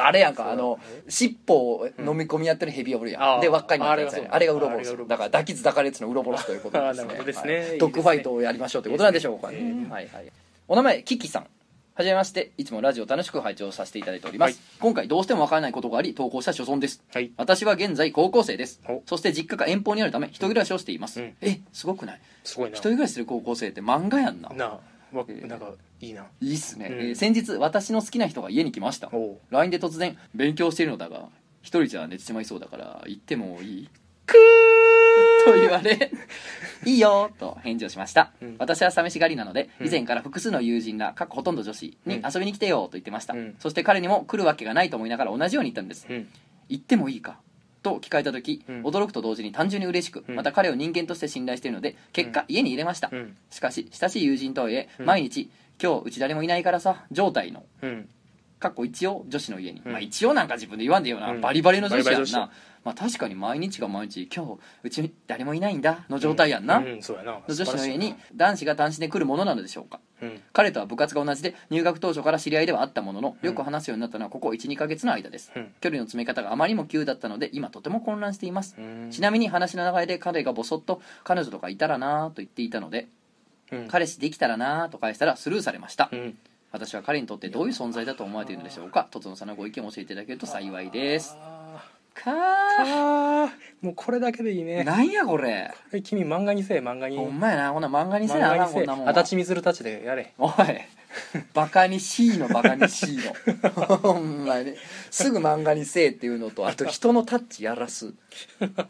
[0.00, 0.78] あれやんかあの
[1.08, 7.24] 尻尾を飲み込みやってるヘビおるやん、で輪っかになったやつやねあれがウロボロスだから抱きつ抱かれつのウロボロスということですね。
[7.24, 10.08] ですねドッグファイトをやりましょうということなんでしょうかね、はい。
[10.68, 11.46] お名前キキさん
[11.96, 14.56] はじめましていつもラジオ楽しく拝聴させていただいております、はい。
[14.80, 17.02] 今回どうしてもわからないことがあり投稿した所存です。
[17.10, 17.32] はい。
[17.38, 18.82] 私は現在高校生です。
[18.86, 21.36] おそして実家が遠方にあるため一人暮らしをしています、うん。
[21.40, 22.20] えすごくない？
[22.44, 22.76] すごいな。
[22.76, 24.50] 一人暮らしする高校生って漫画やんな。
[24.50, 24.68] なあ。
[25.16, 25.46] わえー。
[25.46, 25.70] なんか
[26.02, 26.26] いいな。
[26.42, 26.98] いいっすね、うん。
[26.98, 29.10] えー先日私の好きな人が家に来ました。
[29.50, 31.30] LINE で突然「勉強しているのだが
[31.62, 33.88] 一人じゃ寝てしまいそうだから行ってもいい?」
[35.46, 36.10] と言われ
[36.84, 38.56] 「いいよ」と返事をしました、うん。
[38.58, 39.86] 私は寂しがりなのでうん。
[39.86, 42.22] 以前から複数の友人がかっこほとんど女子にうん。
[42.32, 43.54] 遊びに来てよと言ってました、うん。
[43.58, 46.06] そして彼にも来るわけがないと思いながら同じように言ったんです。
[46.10, 46.28] うん。
[46.68, 47.38] 行ってもいいか
[47.82, 48.82] と聞かれた時、うん。
[48.82, 50.34] 驚くと同時に単純に嬉しく、うん。
[50.34, 53.36] また彼を人間として信頼しているので結果、家に入れました、うん。
[53.50, 55.06] しかし親しい友人とはいえ、うん。
[55.06, 55.48] 毎日
[55.82, 58.08] 「今日うち誰もいないからさ」状態のうん
[58.58, 59.92] かっこ一応女子の家に、うん。
[59.92, 61.40] まあ一応なんか自分で言わんでよな、うん。
[61.40, 62.50] バリバリの女子やんバリバリ
[62.84, 67.02] まあ確かに毎日が毎日今日うち誰もいないんだの状態やんな、うん。
[67.02, 67.32] そうやな。
[67.32, 70.00] の女子の家に素男子が単身で来るものなのでしょうか。
[70.20, 75.74] 晴らしい彼とは部活が同じで入学当初から知り合いではあったもののよく話すようになったのはここ12ヶ月の間です、うん。
[75.80, 79.10] 距離の詰め方があまりにも急だったので今とても混乱しています、うん。
[79.10, 83.08] ちなみに話の流れで彼がボソッと彼女とかいたらなぁと言っていたので
[83.72, 83.88] うん。
[83.88, 86.38] 彼氏できたらなぁと返したらスルーされました、うん
[86.76, 89.08] 私は彼にとってどういう存在だと思われているのでしょうか？
[89.10, 91.34] とつのさんのご意見を教えていただけると幸いです。
[91.40, 93.50] あかー。
[93.80, 94.84] もうこれだけでいいーね。
[94.84, 95.72] なんやこれ？
[95.92, 97.16] え君漫画にせえ漫画に。
[97.16, 97.72] ほんまやな。
[97.72, 100.34] こんな漫画にせえかんこんなもん足立みずるたちでやれ。
[100.36, 100.52] おい
[101.54, 103.68] バカに C のバカに C の。
[103.98, 104.74] ほんまに。
[105.10, 108.12] すぐ漫画にせえっていうのとあと人のタッチやらす。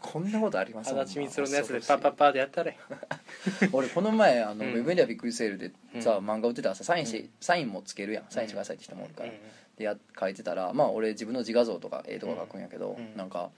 [0.00, 0.90] こんなことあります？
[0.94, 2.76] 足立みずるのやつでパッパッパーでやったれ。
[3.72, 4.72] 俺この前あの、うん。
[4.72, 5.70] ウェブメディアびっくりセールで
[6.00, 6.30] さ、うん。
[6.30, 7.30] 漫画売ってたらさサインし、うん。
[7.40, 8.24] サインもつけるやん。
[8.30, 9.36] サインしてくださいって人もおるから、うん。
[9.76, 13.16] でや書いてたらまあ俺自分の自画像とか絵とか書くんやけど、うん。
[13.16, 13.50] なんか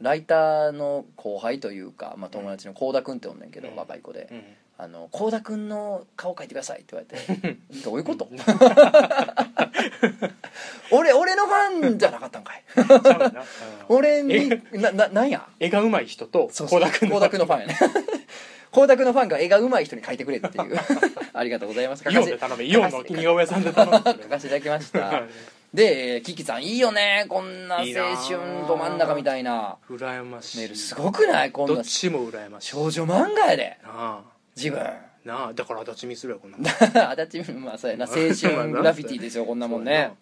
[0.00, 3.76] ライターの後輩というか、まあ、友達の幸田君っておんねんけど、うん。
[3.76, 4.28] 若い子で。
[4.30, 4.42] うん
[4.82, 8.28] 「あの幸田君の顔描いてください」って言われて「どういうこと？
[10.90, 12.62] 俺俺のファンじゃなかったんかい。
[13.88, 15.46] 俺になななんや？
[15.58, 17.78] 絵が上手い人と倖田君のファンやね。
[18.72, 20.78] 倖田君のファンが絵が上手い人に描いてくれっていう。
[21.32, 22.04] ありがとうございます。
[22.08, 23.96] イオンで頼めイオンの似顔絵さんで頼む。
[23.96, 25.22] 書かせていただきました。
[25.74, 27.26] でえーキキさんいいよね。
[27.28, 29.76] こんな青春ど真ん中みたいな。
[29.88, 30.58] 羨ましい。
[30.58, 31.52] メールすごくない？
[31.52, 32.70] こんなどっちも羨ましい。
[32.70, 33.78] 少女漫画やで。
[33.84, 34.20] なあ
[34.56, 34.80] 自分。
[35.24, 36.66] なあだから足立みするよこんなもん。
[37.20, 38.06] 足立まあそうやな。
[38.08, 40.12] 青春グラフィティですよこんなもんね。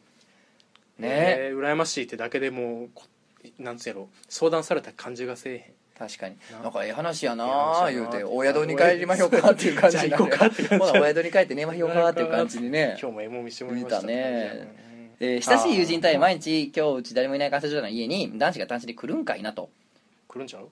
[0.98, 1.08] ね。
[1.08, 3.04] ね羨ましいってだけでもうこ
[3.58, 4.08] なんつうやろ。
[4.28, 5.62] 相談された感じがせえへん。
[5.98, 6.36] 確かに。
[6.52, 7.90] ななんかええ話やなええ話やな。
[7.92, 10.24] 言うてお宿に帰りましょうかっていう感じになる。
[10.26, 12.96] ほなお宿に帰って寝ましょうかっていう感じにね。
[13.00, 14.02] 今日もエモ見してもらいました。
[14.06, 14.68] ね。
[15.20, 19.68] えー親しい友人対毎日今日うち誰もいない関西女の家に男子が単身で来るんかいなと。
[20.28, 20.68] 来るんちゃう？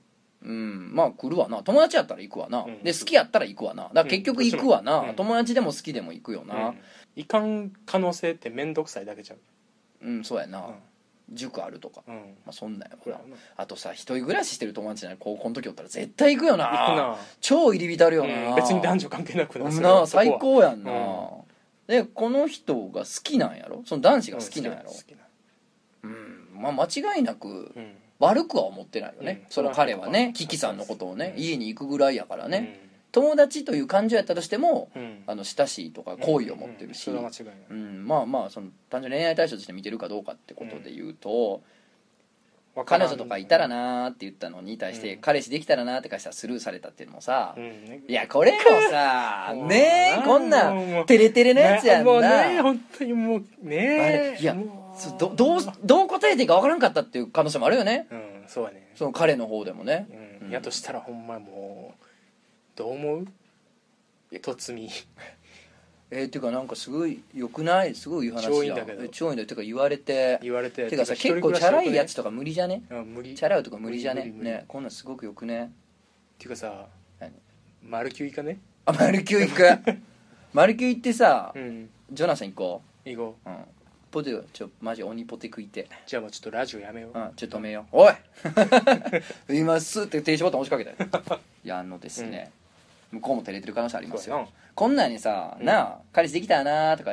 [0.46, 0.94] うん。
[0.94, 1.62] まあ来るわな。
[1.62, 2.82] 友達やったら行くわな、うん。
[2.82, 3.84] で好きやったら行くわな。
[3.84, 5.14] だから結局行くわな、うん。
[5.14, 6.68] 友達でも好きでも行くよな。
[6.68, 6.78] うん。
[7.16, 9.38] いかん可能性って面倒くさいだけちゃう。
[10.02, 10.74] うん、そうやな、うん。
[11.32, 12.14] 塾あるとか、うん。
[12.14, 12.20] ま
[12.50, 13.18] あ、そんなんやな。
[13.56, 16.66] あとさ一人暮らししてる友達なら高校の時おったら絶対行くよな。
[16.66, 17.16] 行くな。
[17.40, 18.54] 超入り浸るよな、うん。
[18.54, 21.28] 別に男女関係なくなそれはそこは最高やんな、うん。
[21.88, 23.82] でこの人が好きなんやろ？
[23.86, 24.92] その男子が好きなんやろ？
[26.04, 26.48] うん。
[26.60, 29.50] まあ間違いなくうん悪くは思ってないよね、うん。
[29.50, 31.42] その彼はねキキさんのことをねうん。
[31.42, 32.80] 家に行くぐらいやからね、
[33.12, 34.90] 友達という感情やったとしても
[35.26, 38.06] あの親しいとか好意を持ってるし、うん。
[38.06, 41.62] まあまあその単純に恋愛対象として見てるかどうかってことで言うと、
[42.84, 45.20] 彼女とかいたらなーって言ったのに対して、うん。
[45.22, 47.84] 彼氏できたらなーって返したらスルーされたっていうのもさ、うん。
[47.86, 48.58] ねいやこれも
[48.90, 54.54] さ ねえなこんなテレテレのやつやんな、もうね本当にもうあねれいや
[55.18, 58.06] どどうどう答えていいか分からんかったっていう可能性もあるよね。
[58.10, 58.92] うんそうやね。
[58.94, 60.06] その彼の方でもね、
[60.42, 60.50] うん。
[60.50, 62.04] やとしたらほんまもう
[62.76, 63.26] どう思う？
[64.40, 64.88] とつみ。
[66.10, 67.94] えー、っていうかなんかすごいよくない？
[67.94, 69.02] すごいいい話超いいんだけど。
[69.02, 69.48] え超いいんだよ。
[69.48, 70.38] てか言われて。
[70.42, 72.82] 言われててかさ結構チャラいやつとか無理じゃね？
[72.90, 73.34] うん無理。
[73.34, 74.24] チャラいとか無理じゃね？
[74.24, 75.64] ねこんなんすごくよくね？
[75.64, 75.68] っ
[76.38, 76.86] ていうかさ
[77.18, 77.32] 何？
[77.82, 78.60] マルキュー行かね？
[78.84, 79.98] あマルキュー行く。
[80.52, 81.90] マルキュー行ってさうん。
[82.12, 83.52] ジョナサン行こ行こうう。
[83.52, 83.58] うん
[84.16, 85.86] ポテトちょマジ鬼ポテ食いて。
[86.06, 87.18] じゃあもうちょっとラジオやめよう。
[87.18, 87.96] うんちょっと止めよう。
[87.98, 88.14] おい！
[89.60, 92.50] 今すって停止ボタン押しかけた やあのですね、
[93.12, 94.48] 向こうも照れてる可能性ありますよ。
[94.74, 95.66] こんなんにさ「うん。
[95.66, 97.10] なあ彼氏できたな」とか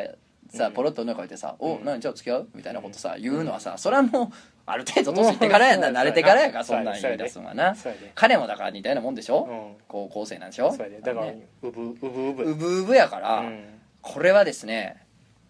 [0.49, 0.73] さうん。
[0.73, 1.83] ポロッと女が言ってさ「おうん。
[1.83, 4.27] 何じゃあ付き合う?」みたいなことさ言うのはさそれはもう
[4.65, 5.97] ある程度年いってからやなうん。
[5.97, 7.75] 慣れてからやからそんなん言い出すのはな。
[8.15, 9.43] 彼もだから似たようなもんでしょ？
[9.43, 9.83] うん。
[9.89, 10.71] 高校生なんでしょ？
[10.71, 11.47] だからね。
[11.61, 12.43] うぶうぶうぶ。
[12.51, 13.79] うぶうぶやからうん。
[14.01, 15.03] これはですね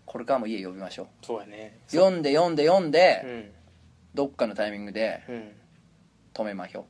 [0.05, 1.79] これからも家呼びましょそうやね。
[1.87, 1.91] う。
[1.91, 3.51] 読んで読んで読んうでん。
[4.13, 5.51] どっかのタイミングでうん。
[6.33, 6.85] 止めまひょ。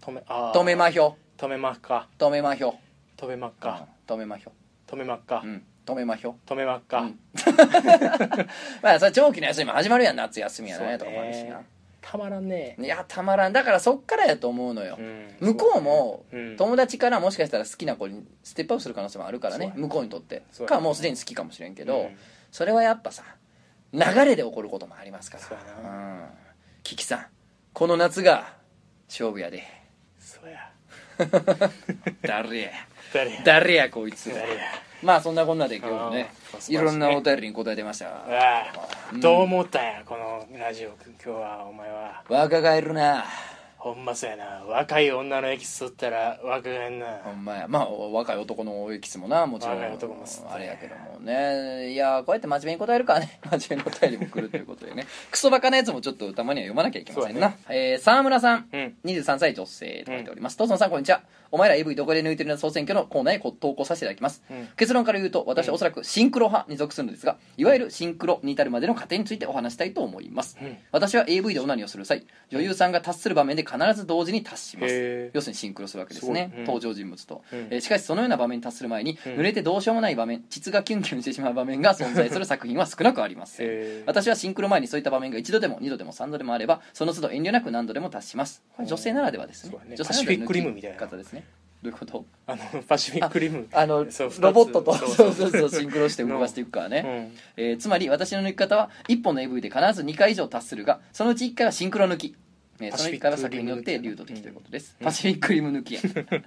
[0.00, 0.58] 止めあー。
[0.58, 1.16] 止めまひょ。
[1.36, 2.08] 止めまっか。
[2.18, 2.74] 止めまひょ。
[3.16, 3.86] 止めまっか。
[4.06, 4.52] 止めまひょ。
[4.86, 5.42] 止めまっか。
[5.44, 5.64] うん。
[5.86, 6.36] 止めまひょ。
[6.46, 7.00] 止めまっか。
[7.00, 7.18] うん。
[8.82, 10.98] まあそれ長期の休みも始まるやん夏休みやねそうね。
[10.98, 11.62] とかもあるしな
[12.00, 12.76] たまらんね。
[12.78, 13.52] いやたまらん。
[13.52, 15.36] だからそっからやと思うのよ、うん。
[15.40, 16.56] 向こうもうん。
[16.56, 19.66] 友達からもしかしたら好きな子にステップアップする可能性もあるからね。
[19.66, 20.42] そうや向こうにとって。
[20.50, 22.16] そうやかもうすでに好きかもしれんけど、うん。
[22.50, 23.24] それはやっぱさ
[23.92, 25.44] 流れで起こることもありますから。
[25.44, 25.90] そうやな。
[25.90, 26.24] うん。
[26.82, 27.26] キキさん
[27.72, 28.54] この夏が
[29.08, 29.64] 勝負やで。
[30.18, 30.70] そうや。
[32.22, 32.70] 誰や。
[33.12, 33.42] 誰や。
[33.44, 34.32] 誰やこいつ。
[34.32, 36.32] 誰やまあそんなこんなで今日もね
[36.68, 38.06] いろんなお便りに答えてました。
[38.06, 38.66] が
[39.18, 42.22] どう思ったんやこのラジオ今日はお前は。
[42.28, 43.24] 若返るな
[43.80, 44.62] ほんまそうやな。
[44.68, 47.20] 若い女のエキス吸ったら若返んな。
[47.24, 47.66] ほんまや。
[47.66, 49.76] まあ若い男のエキスもなもちろん。
[49.76, 50.52] 若い男も吸って。
[50.52, 51.90] あれやけどもね。
[51.90, 53.40] いやこうやって真面目に答えるからね。
[53.50, 55.06] 真面目なお便りも来るということでね。
[55.30, 57.56] クソバカなやつもちょっとたまには読まなきゃいけませんな、ね。
[57.70, 58.68] えー沢村さん。
[58.70, 58.96] うん。
[59.06, 61.22] 23歳女性と書いております、トーソンさんこんにちは。
[61.52, 64.68] お前ら AV どこで抜いてるの総選挙のコーナーへご投稿させていただきます、うん。
[64.76, 70.76] 結論から言うと私はおそらくシンクロ派に属するのですがいわゆるシンクロに至るまでの過程についてお話したいと思います、うん。
[70.92, 75.30] 私は AV でオナニーをする際女優さんが達する場面で必ず同時に達します。
[75.32, 76.52] 要するにシンクロするわけですね。
[76.56, 76.60] う。
[76.62, 76.64] ん。
[76.64, 77.58] 登場人物と、うん。
[77.70, 79.32] えーしかしそのような場面に達する前に、うん。
[79.36, 84.02] 濡れてどうしようもない場面膣がキュンキュンしてしまう場面が存在する作品は少なくありません。
[84.06, 88.62] 私はシンクロ前にそういった場面が一度でも二度でも三度でもあればその都度遠慮なく何度でも達します。
[88.76, 89.76] これ女性ならではですね。
[89.88, 89.96] ね。
[89.96, 90.96] 女性ならではのパシフィックリムみたいな。
[90.96, 91.44] 抜き方ですね。
[91.82, 92.26] どういうこと？
[92.46, 93.66] あのパシフィックリム。
[93.72, 95.50] あのロボットとそうそう。
[95.50, 97.64] そうシンクロして動かしていくからね、うん。
[97.64, 102.36] えーつまり私の抜き方は1本の AV で必ず2回以上達するがそのうち1回はシンクロ抜き、
[102.80, 105.06] えーその1回は作品によって流動的ということです、うん。
[105.06, 106.00] パシフィックリム抜きや。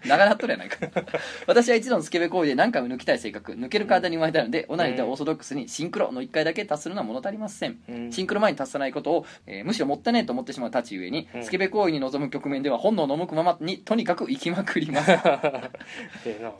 [0.06, 0.78] 長なっとるやないか。
[1.48, 8.12] 私は一度のスケベ行為で何回も抜きたい性格抜ける体に生まれたのでオナニーとはオーソドックスにシンクロの1回だけ達するのは物足りません、うん。
[8.12, 11.44] シンクロ前に達さないことを、えーむしろもったいないと思ってしまうたちゆえに、うん。
[11.44, 15.12] スケベ行為に臨む局面では本能の向くままにとにかく生きまくります。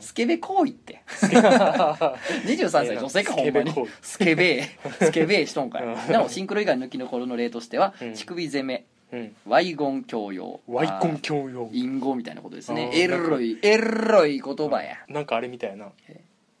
[0.00, 1.02] スケベ行為って。
[1.08, 3.72] 23歳女性かほんまに。
[4.00, 5.04] スケベー。
[5.06, 6.12] スケベーしとんかいうん。
[6.12, 8.14] なおシンクロ以外の抜きの頃の例としては、うん。
[8.14, 8.84] 乳首攻め
[9.14, 9.36] うん。
[9.46, 11.70] ワイゴン強要ワイコン教養。
[11.72, 12.90] 隠語みたいなことですね。
[12.92, 14.96] あーエロいエロい言葉や。
[15.08, 15.92] なんかあれみたいな。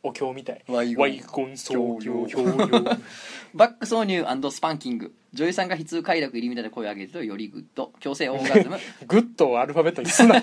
[0.02, 0.62] お経みたい。
[0.68, 2.56] ワイゴンワイコン創業教養。
[3.54, 7.92] バック挿入スパンキング女優さんが悲痛快楽入りみたいな声を上げるとよりグッド。
[7.98, 8.78] 強制オーガズム。
[9.08, 10.40] グッとアルファベットにすな。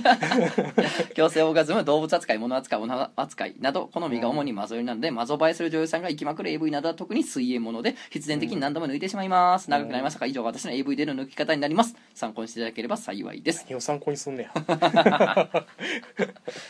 [1.16, 9.70] 強制オーガズム動物扱い物扱い女扱いなど好みが主にマゾ寄りなのでマゾ映えする女優さんが行きまくる AV などは特に水泳もので必然的に何度も抜いてしまいます。
[9.70, 11.96] 長くなりましたが以上が私の AV での抜き方になります。
[12.14, 15.48] 参考にしていただければ幸いです何を参考にすんねや。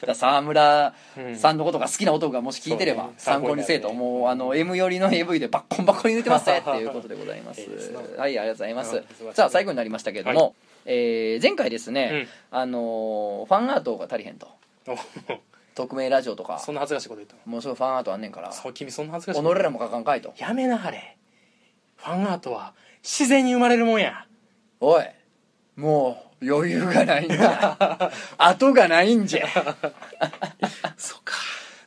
[0.14, 0.94] 沢村
[1.36, 3.16] さんのことが好きな男がもし聞いてればそうね。
[3.18, 7.62] 参考にせえともうあの M 寄りの AV でバッコンバッコンに抜いてますねっていうことでございます。
[7.62, 8.96] いいですなはいありがとうございます。
[8.98, 10.56] うさあ最後になりましたけれども、
[10.86, 14.48] えー前回ですね、あのーファンアートが足りへんと。
[14.88, 14.96] お。
[15.74, 16.60] 匿名ラジオとか。
[16.60, 17.42] そんな恥ずかしいこと言ったの？
[17.46, 18.52] もうすぐファンアートあんねんから。
[18.52, 20.34] そう君そんな恥ずかしい己らも書かんかいと。
[20.38, 21.18] やめなはれ。
[21.98, 24.26] ファンアートは自然に生まれるもんや。
[24.80, 25.04] おい。
[25.76, 29.48] もう余裕がないんだ 後がないんじゃ。
[30.98, 31.36] そうか。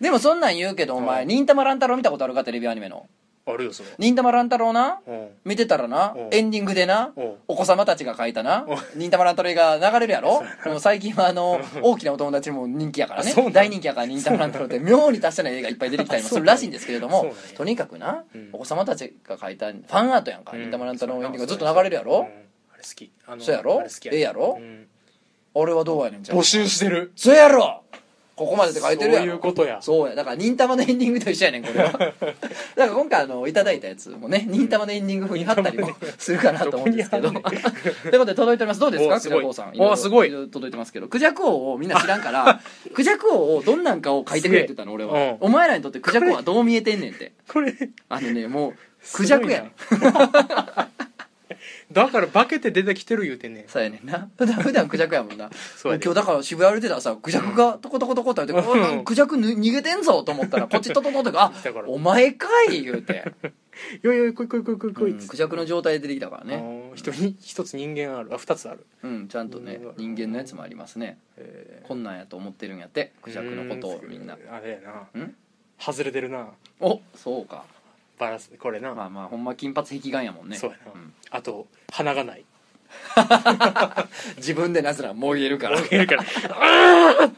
[0.00, 1.28] でもそんなん言うけどお前うん。
[1.28, 3.06] 忍たま乱太郎見たことあるかテレビアニメの
[3.46, 5.00] あるよそれ忍たま乱太郎な？
[5.06, 5.28] うん。
[5.44, 6.14] 見てたらな？
[6.16, 6.28] うん。
[6.32, 7.12] エンディングでな？
[7.14, 7.34] うん。
[7.46, 8.64] お子様たちが書いたな？
[8.66, 9.00] うん。
[9.00, 10.42] 忍たま乱太郎が流れるやろ？
[10.64, 13.30] もう最近はあの大きなお友達にも人気やからね。
[13.32, 17.56] あそうなん大人気やから忍たま乱太郎って 妙に達者な映画いっぱい出てきたりもするらしいんですけれどもそうなんや。
[17.58, 18.48] とにかくなうん。
[18.54, 20.62] お子様たちが書いたファンアートやんかうん。
[20.62, 22.20] 忍たま乱太郎のエンディングがずっと流れるやろ？
[22.20, 22.24] うん。
[22.72, 23.12] あれ好き。
[23.26, 23.80] あのそうやろ？
[23.80, 24.56] あれ好きええやろ？
[24.58, 24.86] うん。
[25.52, 27.12] 俺はどうやねんじゃん募集してる。
[27.14, 27.82] そうやろ？
[28.36, 29.78] ここまでって書いてるやそうろいうことや。
[29.80, 30.14] そうや。
[30.16, 31.92] だから忍たまのエンディングと一緒やねんこれは。
[31.92, 32.12] だか
[32.76, 37.30] ら今回あのいただいたやつもね忍たまのエンディング風に貼ったりも するかなと思うんですけど。
[37.32, 38.80] というどことで届いております。
[38.80, 39.14] どうですか？
[39.14, 39.72] クジャク王さん。
[39.78, 40.30] おろすごい。
[40.30, 41.08] ろ届いてますけど。
[41.08, 42.60] クジャク王をみんな知らんから
[42.92, 45.36] クジャク王をどんなんかを書いてくれって言ったの俺は、うん。
[45.40, 47.32] お前らにとってクジャク王はどう見えてんねんって。
[47.48, 47.72] これ
[48.08, 48.74] あのねもう
[49.12, 49.72] クジャクやねん
[51.92, 53.68] だから化けて出てきてる言うてんねん。
[53.68, 54.28] そうやねんな。
[54.38, 55.50] 普段普段クジャクやもんな。
[55.76, 56.04] そうやで。
[56.04, 58.62] 今日だから渋谷歩いてたらさクジャクがトコトコトコって言っ
[58.98, 63.24] てクジャクぬ逃げてんぞと思ったら こっちトトトトとかあお前かい言うて、
[64.02, 65.10] よいよい来い来い来い来い来い。
[65.12, 66.56] うんクジャクの状態で出てきたからね。
[66.56, 68.32] ね一人一つ人間ある。
[68.34, 68.84] あ二つある。
[69.02, 71.18] うんちゃんとねうん人間のやつもありますね。
[71.36, 74.36] えこんなんやと思ってるんやってクジャクのことをみんな。
[74.50, 75.08] あれやな。
[75.14, 75.34] うん？
[75.78, 76.48] 外れてるな。
[76.80, 77.64] おそうか
[78.18, 80.56] バランスこれな、まあまあほんま金髪壁眼やもんね。
[80.56, 81.12] そうやな、ん。
[81.30, 82.44] あと鼻がない。
[84.36, 85.80] 自分でなぜならもげるから。
[85.80, 86.24] もげるから。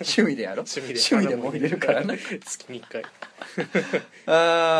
[0.00, 0.62] 趣味でやろ？
[0.62, 2.14] 趣味で趣味でもげれるからな。
[2.16, 3.02] 月に1回。
[4.26, 4.30] あ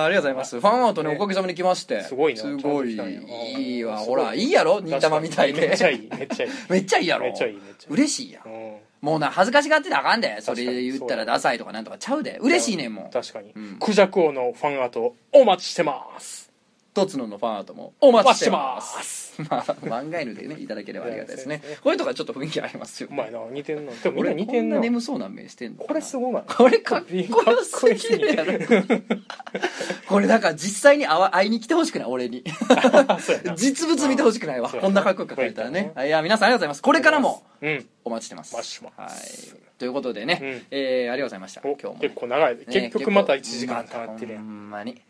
[0.03, 0.61] ーありがとうございます。
[0.61, 2.03] ファンアートねねおかげさまに来まして。
[2.03, 2.41] すごいな。
[2.41, 2.95] すごい。
[2.95, 3.59] ちゃんと来たんや。
[3.59, 4.01] いいわ。
[4.01, 4.21] すごい。
[4.21, 4.81] ほらいいやろ？
[4.81, 5.69] 忍たまみたいで。
[5.69, 6.53] めっちゃいいめっちゃいい。
[6.69, 7.25] めっちゃいいやろ？
[7.27, 7.95] めっちゃいいめっちゃいい。
[7.95, 10.41] 嬉しいやんうんもうな恥ずかしがってたらあかんで。
[10.41, 12.39] それ確かに言ったらダサいとかなんとかちゃうで。
[12.41, 13.77] 嬉しいねんもん確かに、うん。
[13.79, 16.50] クジャク王のファンアートお待ちしてます
[16.93, 19.21] とつののファンアートもお待ちしてます。
[19.49, 28.53] まあ漫画犬でねいただければありがたいですねこういうとこはちょっと雰囲気ありますよお前な似てんのでもみんな似てんな眠そうな目してんのこれすごないこれかっこよすぎるやろ
[30.09, 32.45] これだから実際に会わ会いに来てほしくない俺に
[33.57, 45.01] 実物見てほしくないわこんなかっこよく書かれたらねこういや皆さんありがとうございますこれからもうんお待ちしてますはいということでね、うんえーありがとうございました今日も結構長い、結局また1時間経ってるやまたほんんまに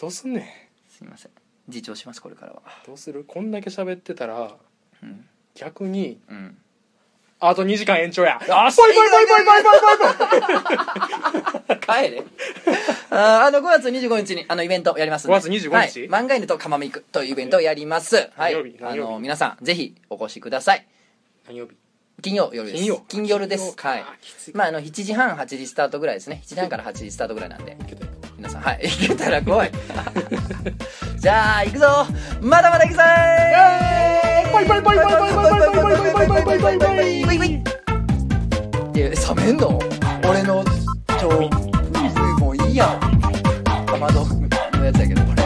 [0.00, 0.44] どうすんねん。
[0.90, 1.32] すみません。
[1.68, 2.62] 自重しますこれからは。
[2.86, 3.24] どうする？
[3.24, 4.54] こんだけ喋ってたら
[5.02, 5.26] うん。
[5.54, 6.56] 逆にうん。
[7.42, 8.34] あと2時間延長や。
[8.34, 10.40] よしバイバイバイバイバイバイ
[11.68, 12.22] バイ帰れ
[13.10, 20.86] あーあの5月25日にあのイベントやりますんで5月25日はい、漫画犬とかまめいくというイベントをやりますはい何曜日あ何曜日の皆さんぜひお越しください
[21.46, 21.72] 何曜日
[22.22, 28.10] 金曜夜です金曜金夜です金曜はいあきついまああの7時半8時スタートぐらいですね7時半から8時スタートぐらいなんでいけたよ
[28.40, 28.62] 皆さん。
[28.62, 28.80] はい。
[28.88, 29.70] 行けたら来い。
[31.20, 32.06] じゃあ行くぞ。
[32.40, 33.02] まだまだ行くぞ
[38.96, 39.78] え冷めの
[40.28, 40.64] 俺の
[41.20, 41.28] 超
[42.38, 42.98] もういいや
[43.86, 45.39] かまどのやつやけどこれ